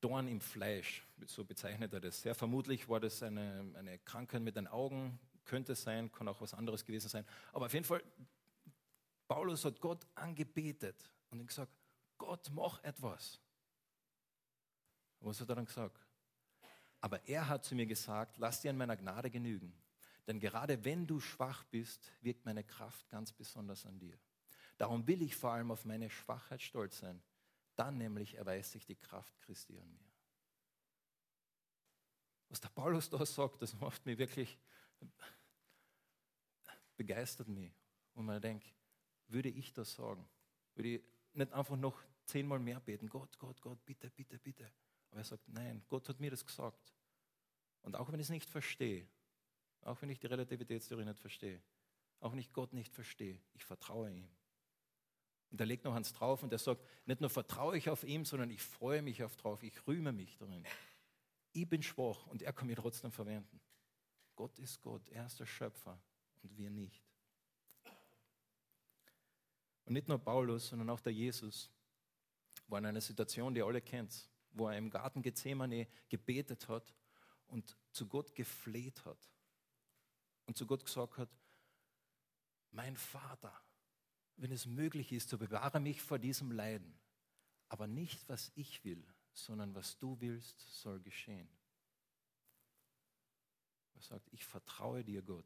Dorn 0.00 0.28
im 0.28 0.40
Fleisch, 0.40 1.06
so 1.26 1.44
bezeichnet 1.44 1.92
er 1.92 2.00
das. 2.00 2.22
Sehr 2.22 2.34
vermutlich 2.34 2.88
war 2.88 3.00
das 3.00 3.22
eine, 3.22 3.72
eine 3.76 3.98
Krankheit 3.98 4.42
mit 4.42 4.56
den 4.56 4.66
Augen, 4.66 5.18
könnte 5.44 5.74
sein, 5.74 6.12
kann 6.12 6.28
auch 6.28 6.40
was 6.40 6.54
anderes 6.54 6.84
gewesen 6.84 7.08
sein. 7.08 7.24
Aber 7.52 7.66
auf 7.66 7.72
jeden 7.72 7.84
Fall, 7.84 8.02
Paulus 9.26 9.64
hat 9.64 9.80
Gott 9.80 10.06
angebetet 10.14 11.10
und 11.30 11.46
gesagt, 11.46 11.72
Gott, 12.16 12.50
mach 12.52 12.82
etwas. 12.82 13.40
Was 15.20 15.40
hat 15.40 15.48
er 15.48 15.56
dann 15.56 15.66
gesagt? 15.66 16.06
Aber 17.00 17.26
er 17.28 17.48
hat 17.48 17.64
zu 17.64 17.74
mir 17.74 17.86
gesagt, 17.86 18.38
lass 18.38 18.60
dir 18.60 18.70
an 18.70 18.76
meiner 18.76 18.96
Gnade 18.96 19.30
genügen. 19.30 19.72
Denn 20.28 20.38
gerade 20.40 20.84
wenn 20.84 21.06
du 21.06 21.20
schwach 21.20 21.64
bist, 21.64 22.12
wirkt 22.20 22.44
meine 22.44 22.62
Kraft 22.62 23.08
ganz 23.08 23.32
besonders 23.32 23.86
an 23.86 23.98
dir. 23.98 24.18
Darum 24.76 25.06
will 25.06 25.22
ich 25.22 25.34
vor 25.34 25.52
allem 25.52 25.70
auf 25.70 25.86
meine 25.86 26.10
Schwachheit 26.10 26.60
stolz 26.60 26.98
sein. 26.98 27.22
Dann 27.76 27.96
nämlich 27.96 28.34
erweist 28.34 28.72
sich 28.72 28.84
die 28.84 28.94
Kraft 28.94 29.36
Christi 29.40 29.78
an 29.78 29.90
mir. 29.90 30.12
Was 32.50 32.60
der 32.60 32.68
Paulus 32.68 33.08
da 33.08 33.24
sagt, 33.24 33.62
das 33.62 33.72
macht 33.80 34.04
mich 34.04 34.18
wirklich, 34.18 34.58
begeistert 36.96 37.48
mich. 37.48 37.72
Und 38.12 38.26
man 38.26 38.40
denkt, 38.40 38.74
würde 39.28 39.48
ich 39.48 39.72
das 39.72 39.94
sagen? 39.94 40.28
Würde 40.74 40.96
ich 40.96 41.02
nicht 41.32 41.52
einfach 41.52 41.76
noch 41.76 42.02
zehnmal 42.26 42.58
mehr 42.58 42.80
beten? 42.80 43.08
Gott, 43.08 43.38
Gott, 43.38 43.62
Gott, 43.62 43.82
bitte, 43.86 44.10
bitte, 44.10 44.38
bitte. 44.38 44.70
Aber 45.10 45.20
er 45.20 45.24
sagt, 45.24 45.48
nein, 45.48 45.82
Gott 45.88 46.06
hat 46.08 46.20
mir 46.20 46.30
das 46.30 46.44
gesagt. 46.44 46.94
Und 47.80 47.96
auch 47.96 48.12
wenn 48.12 48.20
ich 48.20 48.26
es 48.26 48.30
nicht 48.30 48.50
verstehe, 48.50 49.08
auch 49.82 50.00
wenn 50.02 50.10
ich 50.10 50.18
die 50.18 50.26
Relativitätstheorie 50.26 51.04
nicht 51.04 51.18
verstehe, 51.18 51.60
auch 52.20 52.32
wenn 52.32 52.38
ich 52.38 52.52
Gott 52.52 52.72
nicht 52.72 52.94
verstehe, 52.94 53.40
ich 53.54 53.64
vertraue 53.64 54.10
ihm. 54.10 54.28
Und 55.50 55.60
er 55.60 55.66
legt 55.66 55.84
noch 55.84 55.94
eins 55.94 56.12
drauf 56.12 56.42
und 56.42 56.52
er 56.52 56.58
sagt, 56.58 56.82
nicht 57.06 57.20
nur 57.20 57.30
vertraue 57.30 57.76
ich 57.78 57.88
auf 57.88 58.04
ihm, 58.04 58.24
sondern 58.24 58.50
ich 58.50 58.62
freue 58.62 59.00
mich 59.02 59.22
auf 59.22 59.36
drauf, 59.36 59.62
ich 59.62 59.86
rühme 59.86 60.12
mich 60.12 60.36
darin. 60.36 60.64
Ich 61.52 61.68
bin 61.68 61.82
schwach 61.82 62.26
und 62.26 62.42
er 62.42 62.52
kann 62.52 62.66
mich 62.66 62.76
trotzdem 62.76 63.10
verwenden. 63.10 63.60
Gott 64.36 64.58
ist 64.58 64.82
Gott, 64.82 65.08
er 65.08 65.26
ist 65.26 65.40
der 65.40 65.46
Schöpfer 65.46 65.98
und 66.42 66.56
wir 66.56 66.70
nicht. 66.70 67.02
Und 69.86 69.94
nicht 69.94 70.06
nur 70.06 70.18
Paulus, 70.18 70.68
sondern 70.68 70.90
auch 70.90 71.00
der 71.00 71.14
Jesus 71.14 71.70
war 72.66 72.78
in 72.78 72.86
einer 72.86 73.00
Situation, 73.00 73.54
die 73.54 73.60
ihr 73.60 73.66
alle 73.66 73.80
kennt, 73.80 74.28
wo 74.50 74.68
er 74.68 74.76
im 74.76 74.90
Garten 74.90 75.22
Gethsemane 75.22 75.88
gebetet 76.10 76.68
hat 76.68 76.94
und 77.46 77.74
zu 77.90 78.06
Gott 78.06 78.34
gefleht 78.34 79.02
hat 79.06 79.18
und 80.48 80.56
zu 80.56 80.66
Gott 80.66 80.84
gesagt 80.84 81.18
hat, 81.18 81.28
mein 82.70 82.96
Vater, 82.96 83.52
wenn 84.36 84.50
es 84.50 84.64
möglich 84.64 85.12
ist, 85.12 85.28
so 85.28 85.36
bewahre 85.36 85.78
mich 85.78 86.00
vor 86.00 86.18
diesem 86.18 86.52
Leiden, 86.52 86.98
aber 87.68 87.86
nicht 87.86 88.26
was 88.30 88.50
ich 88.54 88.82
will, 88.82 89.06
sondern 89.34 89.74
was 89.74 89.98
du 89.98 90.18
willst, 90.20 90.58
soll 90.80 91.00
geschehen. 91.00 91.48
Er 93.94 94.00
sagt, 94.00 94.26
ich 94.32 94.46
vertraue 94.46 95.04
dir, 95.04 95.20
Gott. 95.20 95.44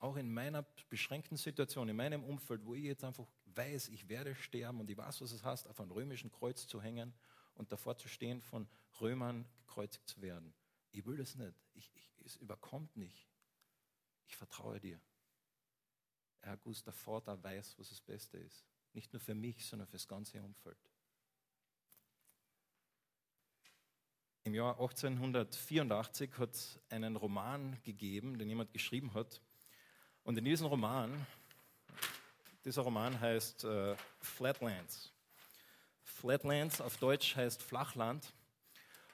Auch 0.00 0.16
in 0.16 0.32
meiner 0.32 0.62
beschränkten 0.88 1.36
Situation, 1.36 1.88
in 1.88 1.96
meinem 1.96 2.24
Umfeld, 2.24 2.64
wo 2.64 2.74
ich 2.74 2.84
jetzt 2.84 3.04
einfach 3.04 3.28
weiß, 3.54 3.88
ich 3.90 4.08
werde 4.08 4.34
sterben 4.34 4.80
und 4.80 4.90
ich 4.90 4.96
weiß, 4.96 5.20
was 5.20 5.30
es 5.30 5.44
heißt, 5.44 5.68
auf 5.68 5.78
einem 5.80 5.92
römischen 5.92 6.32
Kreuz 6.32 6.66
zu 6.66 6.82
hängen 6.82 7.14
und 7.54 7.70
davor 7.70 7.96
zu 7.96 8.08
stehen, 8.08 8.40
von 8.40 8.66
Römern 9.00 9.46
gekreuzigt 9.58 10.08
zu 10.08 10.20
werden. 10.22 10.52
Ich 10.90 11.06
will 11.06 11.18
das 11.18 11.36
nicht. 11.36 11.54
Ich, 11.74 11.92
ich, 11.94 12.10
es 12.24 12.36
überkommt 12.36 12.96
nicht. 12.96 13.29
Ich 14.30 14.36
vertraue 14.36 14.78
dir. 14.78 15.00
Herr 16.38 16.56
Gus, 16.56 16.84
der 16.84 16.92
Vater 16.92 17.42
weiß, 17.42 17.78
was 17.78 17.88
das 17.88 18.00
Beste 18.00 18.38
ist. 18.38 18.64
Nicht 18.92 19.12
nur 19.12 19.18
für 19.18 19.34
mich, 19.34 19.66
sondern 19.66 19.88
für 19.88 19.96
das 19.96 20.06
ganze 20.06 20.40
Umfeld. 20.40 20.78
Im 24.44 24.54
Jahr 24.54 24.74
1884 24.74 26.38
hat 26.38 26.54
es 26.54 26.78
einen 26.90 27.16
Roman 27.16 27.76
gegeben, 27.82 28.38
den 28.38 28.48
jemand 28.48 28.72
geschrieben 28.72 29.12
hat. 29.14 29.42
Und 30.22 30.38
in 30.38 30.44
diesem 30.44 30.68
Roman, 30.68 31.26
dieser 32.64 32.82
Roman 32.82 33.20
heißt 33.20 33.64
äh, 33.64 33.96
Flatlands. 34.20 35.12
Flatlands 36.04 36.80
auf 36.80 36.96
Deutsch 36.98 37.34
heißt 37.34 37.60
Flachland. 37.60 38.32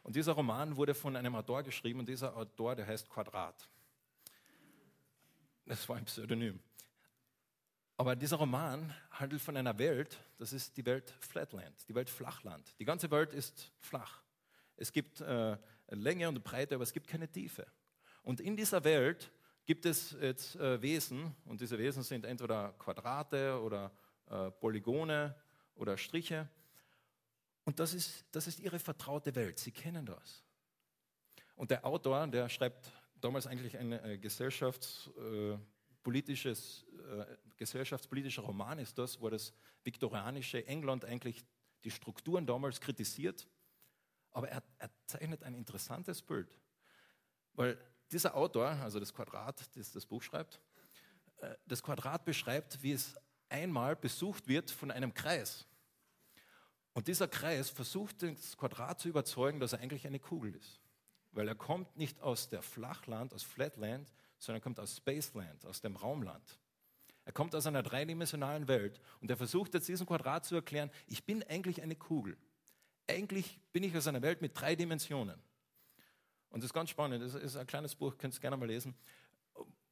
Und 0.02 0.14
dieser 0.14 0.33
Roman 0.33 0.76
wurde 0.76 0.94
von 0.94 1.16
einem 1.16 1.35
Autor 1.35 1.62
geschrieben 1.62 2.00
und 2.00 2.09
dieser 2.09 2.37
Autor, 2.37 2.76
der 2.76 2.87
heißt 2.87 3.09
Quadrat. 3.09 3.66
Das 5.66 5.88
war 5.88 5.96
ein 5.96 6.05
Pseudonym. 6.05 6.61
Aber 7.96 8.14
dieser 8.14 8.37
Roman 8.37 8.94
handelt 9.11 9.42
von 9.42 9.57
einer 9.57 9.76
Welt, 9.79 10.18
das 10.38 10.52
ist 10.52 10.76
die 10.76 10.87
Welt 10.87 11.12
Flatland, 11.20 11.88
die 11.88 11.94
Welt 11.94 12.09
Flachland. 12.09 12.74
Die 12.79 12.85
ganze 12.85 13.11
Welt 13.11 13.33
ist 13.33 13.72
flach. 13.81 14.22
Es 14.76 14.92
gibt 14.92 15.20
äh, 15.20 15.57
Länge 15.88 16.29
und 16.29 16.42
Breite, 16.44 16.76
aber 16.76 16.85
es 16.85 16.92
gibt 16.92 17.09
keine 17.09 17.31
Tiefe. 17.31 17.66
Und 18.22 18.40
in 18.40 18.57
dieser 18.57 18.85
Welt 18.85 19.33
gibt 19.64 19.87
es 19.87 20.12
jetzt 20.20 20.57
äh, 20.57 20.81
Wesen, 20.81 21.35
und 21.46 21.61
diese 21.61 21.79
Wesen 21.79 22.02
sind 22.02 22.24
entweder 22.24 22.74
Quadrate 22.79 23.61
oder 23.61 23.90
äh, 24.29 24.50
Polygone 24.52 25.35
oder 25.74 25.96
Striche. 25.96 26.48
Und 27.64 27.81
das 27.81 27.94
ist, 27.94 28.24
das 28.31 28.46
ist 28.46 28.61
ihre 28.61 28.79
vertraute 28.79 29.35
Welt. 29.35 29.59
Sie 29.59 29.72
kennen 29.72 30.07
das. 30.07 30.44
Und 31.57 31.70
der 31.70 31.85
Autor, 31.85 32.26
der 32.29 32.48
schreibt 32.48 32.92
damals 33.20 33.46
eigentlich 33.46 33.79
ein 33.79 33.92
äh, 33.92 34.18
gesellschaftspolitisches, 34.18 36.85
äh, 37.11 37.24
gesellschaftspolitischer 37.57 38.42
Roman 38.42 38.79
ist 38.79 38.98
das, 38.98 39.20
wo 39.20 39.31
das 39.31 39.52
viktorianische 39.85 40.66
England 40.66 41.05
eigentlich 41.05 41.44
die 41.85 41.90
Strukturen 41.90 42.46
damals 42.46 42.81
kritisiert. 42.81 43.46
Aber 44.33 44.48
er, 44.48 44.62
er 44.79 44.90
zeichnet 45.07 45.42
ein 45.42 45.55
interessantes 45.55 46.22
Bild. 46.22 46.59
Weil 47.55 47.79
dieser 48.12 48.35
Autor, 48.35 48.68
also 48.68 49.00
das 49.00 49.14
Quadrat, 49.14 49.76
das 49.76 49.92
das 49.92 50.07
Buch 50.07 50.22
schreibt, 50.22 50.61
äh, 51.38 51.55
das 51.66 51.83
Quadrat 51.83 52.24
beschreibt, 52.24 52.83
wie 52.83 52.92
es 52.92 53.14
einmal 53.48 53.96
besucht 53.96 54.48
wird 54.48 54.70
von 54.70 54.90
einem 54.90 55.14
Kreis. 55.14 55.66
Und 56.92 57.09
dieser 57.09 57.29
Kreis 57.29 57.70
versucht 57.70 58.22
das 58.22 58.57
Quadrat 58.57 59.00
zu 59.00 59.09
überzeugen, 59.09 59.61
dass 59.61 59.72
er 59.72 59.81
eigentlich 59.81 60.07
eine 60.07 60.18
Kugel 60.18 60.55
ist. 60.55 60.81
Weil 61.37 61.49
er 61.49 61.55
kommt 61.55 61.99
nicht 61.99 62.22
aus 62.22 62.49
der 62.49 62.62
Flachland, 62.62 63.35
aus 63.35 63.42
Flatland, 63.42 64.11
sondern 64.38 64.61
er 64.61 64.62
kommt 64.62 64.81
aus 64.81 64.96
Spaceland, 64.96 65.66
aus 65.66 65.83
dem 65.83 65.94
Raumland. 65.94 66.59
Er 67.27 67.33
kommt 67.33 67.55
aus 67.55 67.66
einer 67.66 67.83
dreidimensionalen 67.83 68.68
Welt 68.68 69.03
und 69.20 69.31
er 69.31 69.37
versucht 69.37 69.75
jetzt 69.75 69.87
diesem 69.87 70.07
Quadrat 70.07 70.46
zu 70.46 70.55
erklären, 70.55 70.90
ich 71.07 71.27
bin 71.27 71.42
eigentlich 71.42 71.83
eine 71.83 71.94
Kugel. 71.94 72.38
Eigentlich 73.07 73.61
bin 73.70 73.83
ich 73.83 73.94
aus 73.94 74.07
einer 74.07 74.22
Welt 74.22 74.40
mit 74.40 74.59
drei 74.59 74.77
Dimensionen. 74.77 75.38
Und 76.49 76.62
das 76.62 76.70
ist 76.70 76.75
ganz 76.75 76.88
spannend, 76.88 77.22
das 77.22 77.35
ist 77.35 77.57
ein 77.57 77.66
kleines 77.66 77.94
Buch, 77.94 78.16
könnt 78.16 78.33
ihr 78.33 78.40
gerne 78.40 78.57
mal 78.57 78.66
lesen, 78.66 78.94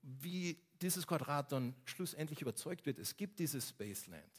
wie 0.00 0.58
dieses 0.80 1.06
Quadrat 1.06 1.52
dann 1.52 1.74
schlussendlich 1.84 2.40
überzeugt 2.40 2.86
wird, 2.86 2.98
es 2.98 3.14
gibt 3.18 3.38
dieses 3.38 3.68
Spaceland. 3.68 4.32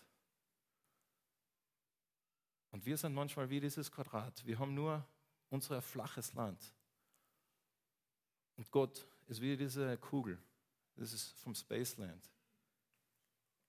Und 2.71 2.83
wir 2.83 2.97
sind 2.97 3.13
manchmal 3.13 3.47
wie 3.51 3.59
dieses 3.59 3.91
Quadrat. 3.91 4.43
Wir 4.43 4.57
haben 4.57 4.73
nur 4.73 5.05
unser 5.49 5.83
flaches 5.83 6.33
Land. 6.33 6.73
Und 8.57 8.69
Gott 8.71 9.05
ist 9.27 9.41
wie 9.41 9.57
diese 9.57 9.97
Kugel. 9.97 10.37
Das 10.95 11.11
ist 11.13 11.31
vom 11.39 11.53
Spaceland. 11.53 12.29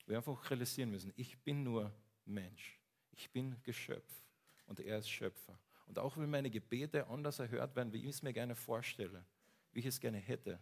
Wir 0.06 0.18
einfach 0.18 0.50
realisieren 0.50 0.90
müssen, 0.90 1.12
ich 1.16 1.36
bin 1.38 1.64
nur 1.64 1.92
Mensch. 2.24 2.78
Ich 3.12 3.30
bin 3.30 3.56
Geschöpf. 3.62 4.22
und 4.66 4.80
er 4.80 4.98
ist 4.98 5.08
Schöpfer. 5.08 5.58
Und 5.86 5.98
auch 5.98 6.16
wenn 6.16 6.28
meine 6.28 6.50
Gebete 6.50 7.06
anders 7.06 7.38
erhört 7.38 7.74
werden, 7.76 7.92
wie 7.92 8.00
ich 8.00 8.16
es 8.16 8.22
mir 8.22 8.32
gerne 8.32 8.56
vorstelle, 8.56 9.24
wie 9.72 9.80
ich 9.80 9.86
es 9.86 10.00
gerne 10.00 10.18
hätte, 10.18 10.60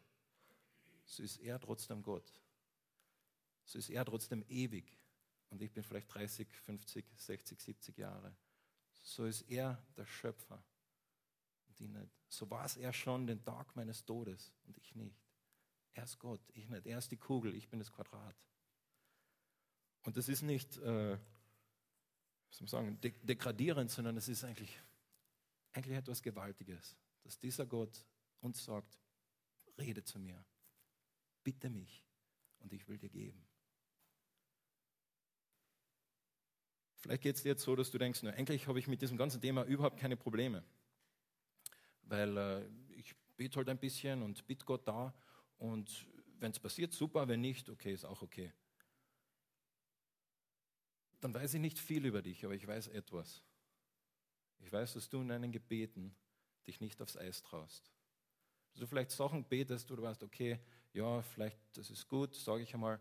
so 1.06 1.22
ist 1.22 1.38
er 1.38 1.58
trotzdem 1.58 2.02
Gott. 2.02 2.30
So 3.64 3.78
ist 3.78 3.88
er 3.88 4.04
trotzdem 4.04 4.44
ewig. 4.48 4.84
Und 5.50 5.62
ich 5.62 5.72
bin 5.72 5.82
vielleicht 5.82 6.12
30, 6.12 6.48
50, 6.48 7.04
60, 7.16 7.60
70 7.60 7.98
Jahre. 7.98 8.34
So 9.02 9.24
ist 9.24 9.42
er 9.42 9.82
der 9.96 10.04
Schöpfer. 10.04 10.62
Und 11.74 11.86
ich 11.86 11.90
nicht. 11.90 12.12
So 12.28 12.48
war 12.50 12.64
es 12.64 12.76
er 12.76 12.92
schon 12.92 13.26
den 13.26 13.42
Tag 13.44 13.74
meines 13.74 14.04
Todes 14.04 14.52
und 14.64 14.76
ich 14.78 14.94
nicht. 14.94 15.16
Er 15.92 16.04
ist 16.04 16.18
Gott, 16.18 16.40
ich 16.52 16.68
nicht. 16.68 16.86
Er 16.86 16.98
ist 16.98 17.10
die 17.10 17.16
Kugel, 17.16 17.54
ich 17.54 17.68
bin 17.68 17.78
das 17.78 17.92
Quadrat. 17.92 18.36
Und 20.02 20.16
das 20.16 20.28
ist 20.28 20.42
nicht, 20.42 20.76
äh, 20.78 21.18
was 22.48 22.56
soll 22.56 22.64
man 22.64 22.68
sagen, 22.68 23.00
de 23.00 23.12
degradierend, 23.22 23.90
sondern 23.90 24.16
es 24.16 24.28
ist 24.28 24.44
eigentlich, 24.44 24.78
eigentlich 25.72 25.96
etwas 25.96 26.22
Gewaltiges, 26.22 26.96
dass 27.22 27.38
dieser 27.38 27.66
Gott 27.66 28.04
uns 28.40 28.64
sagt, 28.64 28.98
rede 29.78 30.04
zu 30.04 30.18
mir, 30.18 30.44
bitte 31.42 31.70
mich 31.70 32.04
und 32.58 32.72
ich 32.72 32.86
will 32.86 32.98
dir 32.98 33.08
geben. 33.08 33.46
Vielleicht 36.96 37.22
geht 37.22 37.36
es 37.36 37.42
dir 37.42 37.50
jetzt 37.50 37.62
so, 37.62 37.76
dass 37.76 37.90
du 37.90 37.98
denkst, 37.98 38.20
na, 38.22 38.30
eigentlich 38.30 38.66
habe 38.66 38.78
ich 38.78 38.88
mit 38.88 39.02
diesem 39.02 39.18
ganzen 39.18 39.40
Thema 39.40 39.64
überhaupt 39.64 39.98
keine 39.98 40.16
Probleme. 40.16 40.64
Weil 42.06 42.36
äh, 42.36 42.68
ich 42.96 43.14
bete 43.36 43.56
halt 43.56 43.68
ein 43.68 43.78
bisschen 43.78 44.22
und 44.22 44.46
bitte 44.46 44.64
Gott 44.64 44.86
da 44.86 45.14
und 45.58 46.06
wenn 46.38 46.50
es 46.50 46.58
passiert, 46.58 46.92
super, 46.92 47.26
wenn 47.28 47.40
nicht, 47.40 47.68
okay, 47.68 47.92
ist 47.92 48.04
auch 48.04 48.22
okay. 48.22 48.52
Dann 51.20 51.32
weiß 51.32 51.54
ich 51.54 51.60
nicht 51.60 51.78
viel 51.78 52.04
über 52.04 52.20
dich, 52.20 52.44
aber 52.44 52.54
ich 52.54 52.66
weiß 52.66 52.88
etwas. 52.88 53.42
Ich 54.58 54.72
weiß, 54.72 54.94
dass 54.94 55.08
du 55.08 55.20
in 55.20 55.28
deinen 55.28 55.52
Gebeten 55.52 56.14
dich 56.66 56.80
nicht 56.80 57.00
aufs 57.00 57.16
Eis 57.16 57.42
traust. 57.42 57.92
Dass 58.72 58.80
du 58.80 58.86
vielleicht 58.86 59.10
Sachen 59.10 59.44
betest, 59.44 59.90
wo 59.90 59.96
du 59.96 60.02
weißt, 60.02 60.22
okay, 60.22 60.60
ja, 60.92 61.22
vielleicht 61.22 61.58
das 61.72 61.90
ist 61.90 62.08
gut, 62.08 62.34
sage 62.34 62.62
ich 62.62 62.74
einmal, 62.74 63.00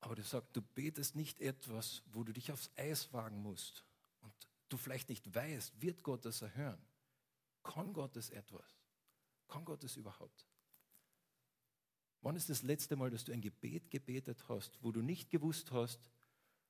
aber 0.00 0.14
du 0.14 0.22
sagst, 0.22 0.54
du 0.54 0.62
betest 0.62 1.16
nicht 1.16 1.40
etwas, 1.40 2.02
wo 2.12 2.24
du 2.24 2.32
dich 2.32 2.52
aufs 2.52 2.70
Eis 2.76 3.12
wagen 3.12 3.42
musst 3.42 3.84
und 4.20 4.32
du 4.68 4.76
vielleicht 4.76 5.08
nicht 5.08 5.34
weißt, 5.34 5.80
wird 5.80 6.02
Gott 6.02 6.24
das 6.24 6.42
erhören? 6.42 6.84
Kann 7.64 7.92
Gott 7.92 8.14
das 8.14 8.30
etwas? 8.30 8.78
Kann 9.48 9.64
Gott 9.64 9.82
das 9.82 9.96
überhaupt? 9.96 10.46
Wann 12.20 12.36
ist 12.36 12.48
das 12.48 12.62
letzte 12.62 12.96
Mal, 12.96 13.10
dass 13.10 13.24
du 13.24 13.32
ein 13.32 13.40
Gebet 13.40 13.90
gebetet 13.90 14.48
hast, 14.48 14.78
wo 14.82 14.92
du 14.92 15.02
nicht 15.02 15.30
gewusst 15.30 15.72
hast, 15.72 16.10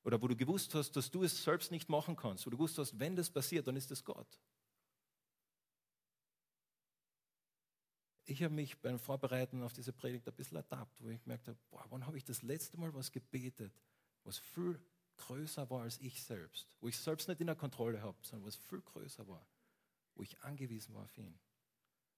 oder 0.05 0.21
wo 0.21 0.27
du 0.27 0.35
gewusst 0.35 0.73
hast, 0.75 0.95
dass 0.95 1.09
du 1.09 1.23
es 1.23 1.43
selbst 1.43 1.71
nicht 1.71 1.89
machen 1.89 2.15
kannst, 2.15 2.45
wo 2.45 2.51
du 2.51 2.57
gewusst 2.57 2.77
hast, 2.77 2.99
wenn 2.99 3.15
das 3.15 3.29
passiert, 3.29 3.67
dann 3.67 3.75
ist 3.75 3.89
es 3.89 4.03
Gott? 4.03 4.39
Ich 8.25 8.43
habe 8.43 8.53
mich 8.53 8.79
beim 8.81 8.99
Vorbereiten 8.99 9.63
auf 9.63 9.73
diese 9.73 9.93
Predigt 9.93 10.27
ein 10.27 10.33
bisschen 10.35 10.57
ertappt, 10.57 11.03
wo 11.03 11.09
ich 11.09 11.21
gemerkt 11.21 11.47
habe, 11.47 11.57
boah, 11.69 11.85
wann 11.89 12.05
habe 12.05 12.17
ich 12.17 12.23
das 12.23 12.43
letzte 12.43 12.77
Mal 12.77 12.93
was 12.93 13.11
gebetet, 13.11 13.73
was 14.23 14.37
viel 14.37 14.79
größer 15.17 15.69
war 15.69 15.81
als 15.81 15.99
ich 15.99 16.23
selbst, 16.23 16.75
wo 16.81 16.87
ich 16.87 16.97
selbst 16.97 17.27
nicht 17.27 17.41
in 17.41 17.47
der 17.47 17.55
Kontrolle 17.55 18.01
habe, 18.01 18.17
sondern 18.21 18.47
was 18.47 18.55
viel 18.55 18.81
größer 18.81 19.27
war, 19.27 19.47
wo 20.15 20.23
ich 20.23 20.41
angewiesen 20.41 20.95
war 20.95 21.03
auf 21.03 21.17
ihn. 21.17 21.37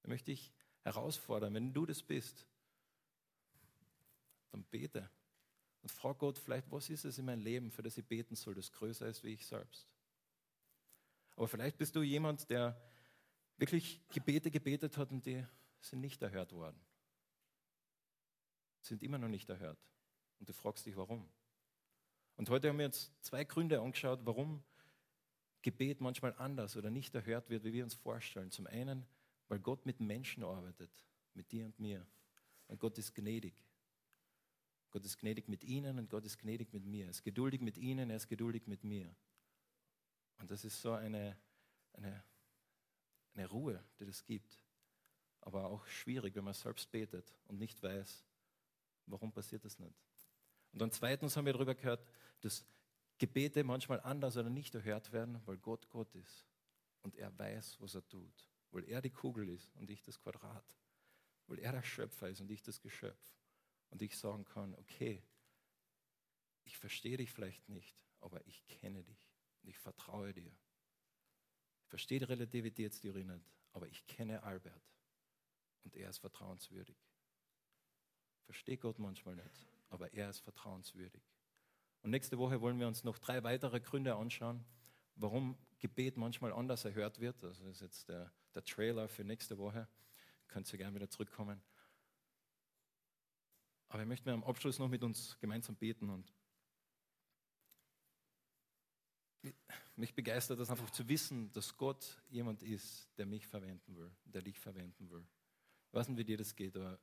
Da 0.01 0.09
möchte 0.09 0.31
ich 0.31 0.53
herausfordern, 0.83 1.53
wenn 1.53 1.73
du 1.73 1.85
das 1.85 2.01
bist, 2.01 2.47
dann 4.51 4.63
bete 4.63 5.09
und 5.81 5.91
frag 5.91 6.19
Gott 6.19 6.37
vielleicht, 6.37 6.71
was 6.71 6.89
ist 6.89 7.05
es 7.05 7.17
in 7.17 7.25
meinem 7.25 7.41
Leben, 7.41 7.71
für 7.71 7.83
das 7.83 7.97
ich 7.97 8.05
beten 8.05 8.35
soll, 8.35 8.55
das 8.55 8.71
größer 8.71 9.07
ist 9.07 9.23
wie 9.23 9.33
ich 9.33 9.45
selbst. 9.45 9.87
Aber 11.35 11.47
vielleicht 11.47 11.77
bist 11.77 11.95
du 11.95 12.01
jemand, 12.01 12.49
der 12.49 12.81
wirklich 13.57 14.01
Gebete 14.09 14.49
gebetet 14.49 14.97
hat 14.97 15.11
und 15.11 15.25
die 15.25 15.45
sind 15.79 16.01
nicht 16.01 16.21
erhört 16.21 16.51
worden. 16.53 16.79
Sind 18.81 19.03
immer 19.03 19.17
noch 19.17 19.27
nicht 19.27 19.49
erhört. 19.49 19.79
Und 20.39 20.49
du 20.49 20.53
fragst 20.53 20.85
dich, 20.85 20.95
warum. 20.95 21.29
Und 22.37 22.49
heute 22.49 22.69
haben 22.69 22.79
wir 22.79 22.85
uns 22.85 23.11
zwei 23.21 23.43
Gründe 23.43 23.81
angeschaut, 23.81 24.19
warum 24.23 24.63
Gebet 25.61 26.01
manchmal 26.01 26.33
anders 26.37 26.75
oder 26.77 26.89
nicht 26.89 27.15
erhört 27.15 27.49
wird, 27.49 27.63
wie 27.63 27.73
wir 27.73 27.83
uns 27.83 27.93
vorstellen. 27.93 28.51
Zum 28.51 28.67
einen, 28.67 29.05
weil 29.47 29.59
Gott 29.59 29.85
mit 29.85 29.99
Menschen 29.99 30.43
arbeitet, 30.43 30.91
mit 31.33 31.51
dir 31.51 31.65
und 31.65 31.79
mir. 31.79 32.05
Und 32.67 32.79
Gott 32.79 32.97
ist 32.97 33.13
gnädig. 33.15 33.63
Gott 34.91 35.05
ist 35.05 35.17
gnädig 35.17 35.47
mit 35.47 35.63
ihnen 35.63 35.99
und 35.99 36.09
Gott 36.09 36.25
ist 36.25 36.37
gnädig 36.39 36.73
mit 36.73 36.85
mir. 36.85 37.05
Er 37.05 37.09
ist 37.11 37.23
geduldig 37.23 37.61
mit 37.61 37.77
ihnen, 37.77 38.09
er 38.09 38.17
ist 38.17 38.27
geduldig 38.27 38.67
mit 38.67 38.83
mir. 38.83 39.13
Und 40.39 40.51
das 40.51 40.63
ist 40.63 40.81
so 40.81 40.93
eine, 40.93 41.37
eine, 41.93 42.23
eine 43.33 43.47
Ruhe, 43.47 43.83
die 43.99 44.05
das 44.05 44.23
gibt. 44.23 44.59
Aber 45.41 45.65
auch 45.65 45.85
schwierig, 45.87 46.35
wenn 46.35 46.43
man 46.43 46.53
selbst 46.53 46.91
betet 46.91 47.33
und 47.47 47.57
nicht 47.57 47.81
weiß, 47.81 48.25
warum 49.07 49.31
passiert 49.31 49.65
das 49.65 49.79
nicht. 49.79 49.97
Und 50.71 50.79
dann 50.79 50.91
zweitens 50.91 51.35
haben 51.35 51.45
wir 51.45 51.53
darüber 51.53 51.75
gehört, 51.75 52.05
dass 52.41 52.65
Gebete 53.17 53.63
manchmal 53.63 53.99
anders 54.01 54.37
oder 54.37 54.49
nicht 54.49 54.75
erhört 54.75 55.11
werden, 55.11 55.41
weil 55.45 55.57
Gott 55.57 55.89
Gott 55.89 56.13
ist. 56.15 56.45
Und 57.01 57.15
er 57.15 57.37
weiß, 57.37 57.79
was 57.79 57.95
er 57.95 58.07
tut. 58.07 58.49
Weil 58.71 58.83
er 58.85 59.01
die 59.01 59.09
Kugel 59.09 59.49
ist 59.49 59.75
und 59.75 59.89
ich 59.89 60.03
das 60.03 60.19
Quadrat. 60.19 60.77
Weil 61.47 61.59
er 61.59 61.71
der 61.71 61.83
Schöpfer 61.83 62.29
ist 62.29 62.41
und 62.41 62.51
ich 62.51 62.61
das 62.61 62.81
Geschöpf 62.81 63.37
und 63.89 64.01
ich 64.01 64.17
sagen 64.17 64.45
kann, 64.45 64.75
okay, 64.75 65.23
ich 66.63 66.77
verstehe 66.77 67.17
dich 67.17 67.31
vielleicht 67.31 67.69
nicht, 67.69 67.95
aber 68.19 68.45
ich 68.45 68.67
kenne 68.67 69.03
dich 69.03 69.31
und 69.63 69.69
ich 69.69 69.77
vertraue 69.77 70.33
dir. 70.33 70.51
Ich 71.83 71.87
verstehe 71.87 72.19
die 72.19 72.25
Relativitätstheorie 72.25 73.23
nicht, 73.23 73.55
aber 73.71 73.87
ich 73.87 74.05
kenne 74.05 74.43
Albert 74.43 74.83
und 75.83 75.95
er 75.95 76.09
ist 76.09 76.17
vertrauenswürdig. 76.17 76.97
Verstehe 78.43 78.77
Gott 78.77 78.99
manchmal 78.99 79.37
nicht, 79.37 79.65
aber 79.89 80.13
er 80.13 80.29
ist 80.29 80.39
vertrauenswürdig. 80.39 81.23
Und 82.07 82.11
nächste 82.11 82.37
Woche 82.37 82.61
wollen 82.61 82.79
wir 82.79 82.87
uns 82.87 83.03
noch 83.03 83.17
drei 83.17 83.43
weitere 83.43 83.81
Gründe 83.81 84.15
anschauen, 84.15 84.63
warum 85.15 85.57
Gebet 85.79 86.15
manchmal 86.15 86.53
anders 86.53 86.85
erhört 86.85 87.19
wird. 87.19 87.43
Das 87.43 87.59
ist 87.59 87.81
jetzt 87.81 88.07
der, 88.07 88.31
der 88.55 88.63
Trailer 88.63 89.09
für 89.09 89.25
nächste 89.25 89.57
Woche. 89.57 89.89
Könnt 90.47 90.71
ihr 90.71 90.77
gerne 90.77 90.95
wieder 90.95 91.09
zurückkommen. 91.09 91.61
Aber 93.89 94.03
ich 94.03 94.07
möchte 94.07 94.31
am 94.31 94.45
Abschluss 94.45 94.79
noch 94.79 94.87
mit 94.87 95.03
uns 95.03 95.37
gemeinsam 95.39 95.75
beten 95.75 96.09
und 96.09 96.33
mich 99.97 100.15
begeistert 100.15 100.61
das 100.61 100.69
einfach 100.69 100.91
zu 100.91 101.09
wissen, 101.09 101.51
dass 101.51 101.75
Gott 101.75 102.23
jemand 102.29 102.63
ist, 102.63 103.09
der 103.17 103.25
mich 103.25 103.45
verwenden 103.45 103.97
will, 103.97 104.15
der 104.23 104.43
dich 104.43 104.57
verwenden 104.57 105.09
will. 105.09 105.27
Ich 105.89 105.93
weiß 105.93 106.07
nicht, 106.07 106.19
wie 106.19 106.23
dir 106.23 106.37
das 106.37 106.55
geht, 106.55 106.77
aber 106.77 107.01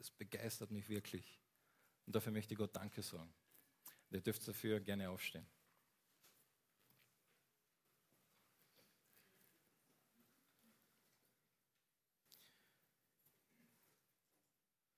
es 0.00 0.10
begeistert 0.10 0.70
mich 0.70 0.88
wirklich. 0.88 1.38
Und 2.06 2.16
dafür 2.16 2.32
möchte 2.32 2.54
ich 2.54 2.58
Gott 2.58 2.74
Danke 2.74 3.02
sagen. 3.02 3.30
Ihr 4.14 4.20
dürft 4.20 4.46
dafür 4.46 4.80
gerne 4.80 5.10
aufstehen. 5.10 5.46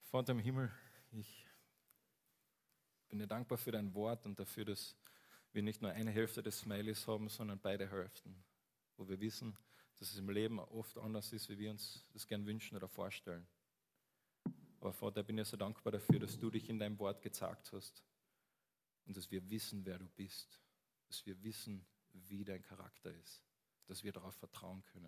Vater 0.02 0.32
im 0.32 0.38
Himmel, 0.38 0.70
ich 1.12 1.46
bin 3.08 3.18
dir 3.18 3.26
dankbar 3.26 3.58
für 3.58 3.72
dein 3.72 3.92
Wort 3.94 4.24
und 4.24 4.38
dafür, 4.38 4.64
dass 4.64 4.96
wir 5.52 5.62
nicht 5.62 5.82
nur 5.82 5.90
eine 5.90 6.10
Hälfte 6.10 6.42
des 6.42 6.60
Smileys 6.60 7.06
haben, 7.06 7.28
sondern 7.28 7.58
beide 7.58 7.90
Hälften, 7.90 8.44
wo 8.96 9.08
wir 9.08 9.20
wissen, 9.20 9.56
dass 9.98 10.10
es 10.10 10.18
im 10.18 10.28
Leben 10.28 10.58
oft 10.58 10.96
anders 10.98 11.32
ist, 11.32 11.48
wie 11.48 11.58
wir 11.58 11.70
uns 11.70 12.06
das 12.12 12.26
gern 12.26 12.46
wünschen 12.46 12.76
oder 12.76 12.88
vorstellen. 12.88 13.46
Aber 14.80 14.92
Vater, 14.92 15.20
ich 15.20 15.26
bin 15.26 15.36
dir 15.36 15.44
so 15.44 15.56
dankbar 15.56 15.92
dafür, 15.92 16.18
dass 16.18 16.38
du 16.38 16.50
dich 16.50 16.68
in 16.68 16.78
deinem 16.78 16.98
Wort 16.98 17.20
gezeigt 17.22 17.72
hast 17.72 18.04
und 19.06 19.16
dass 19.16 19.30
wir 19.30 19.48
wissen, 19.50 19.84
wer 19.86 19.98
du 19.98 20.08
bist, 20.08 20.60
dass 21.08 21.24
wir 21.26 21.42
wissen, 21.42 21.86
wie 22.12 22.44
dein 22.44 22.62
Charakter 22.62 23.12
ist, 23.14 23.42
dass 23.86 24.02
wir 24.02 24.12
darauf 24.12 24.34
vertrauen 24.34 24.84
können. 24.84 25.06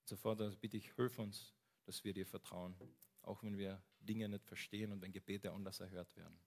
Und 0.00 0.08
so, 0.08 0.16
Vater, 0.16 0.50
bitte 0.56 0.76
ich, 0.76 0.92
hilf 0.94 1.18
uns, 1.18 1.54
dass 1.84 2.04
wir 2.04 2.12
dir 2.12 2.26
vertrauen 2.26 2.76
auch 3.22 3.42
wenn 3.42 3.56
wir 3.58 3.82
Dinge 4.00 4.28
nicht 4.28 4.46
verstehen 4.46 4.92
und 4.92 5.02
wenn 5.02 5.12
Gebete 5.12 5.52
anders 5.52 5.80
erhört 5.80 6.16
werden. 6.16 6.38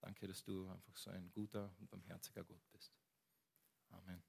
Danke, 0.00 0.26
dass 0.26 0.42
du 0.42 0.68
einfach 0.68 0.96
so 0.96 1.10
ein 1.10 1.30
guter 1.30 1.74
und 1.78 1.88
barmherziger 1.90 2.44
Gott 2.44 2.62
bist. 2.72 2.92
Amen. 3.90 4.22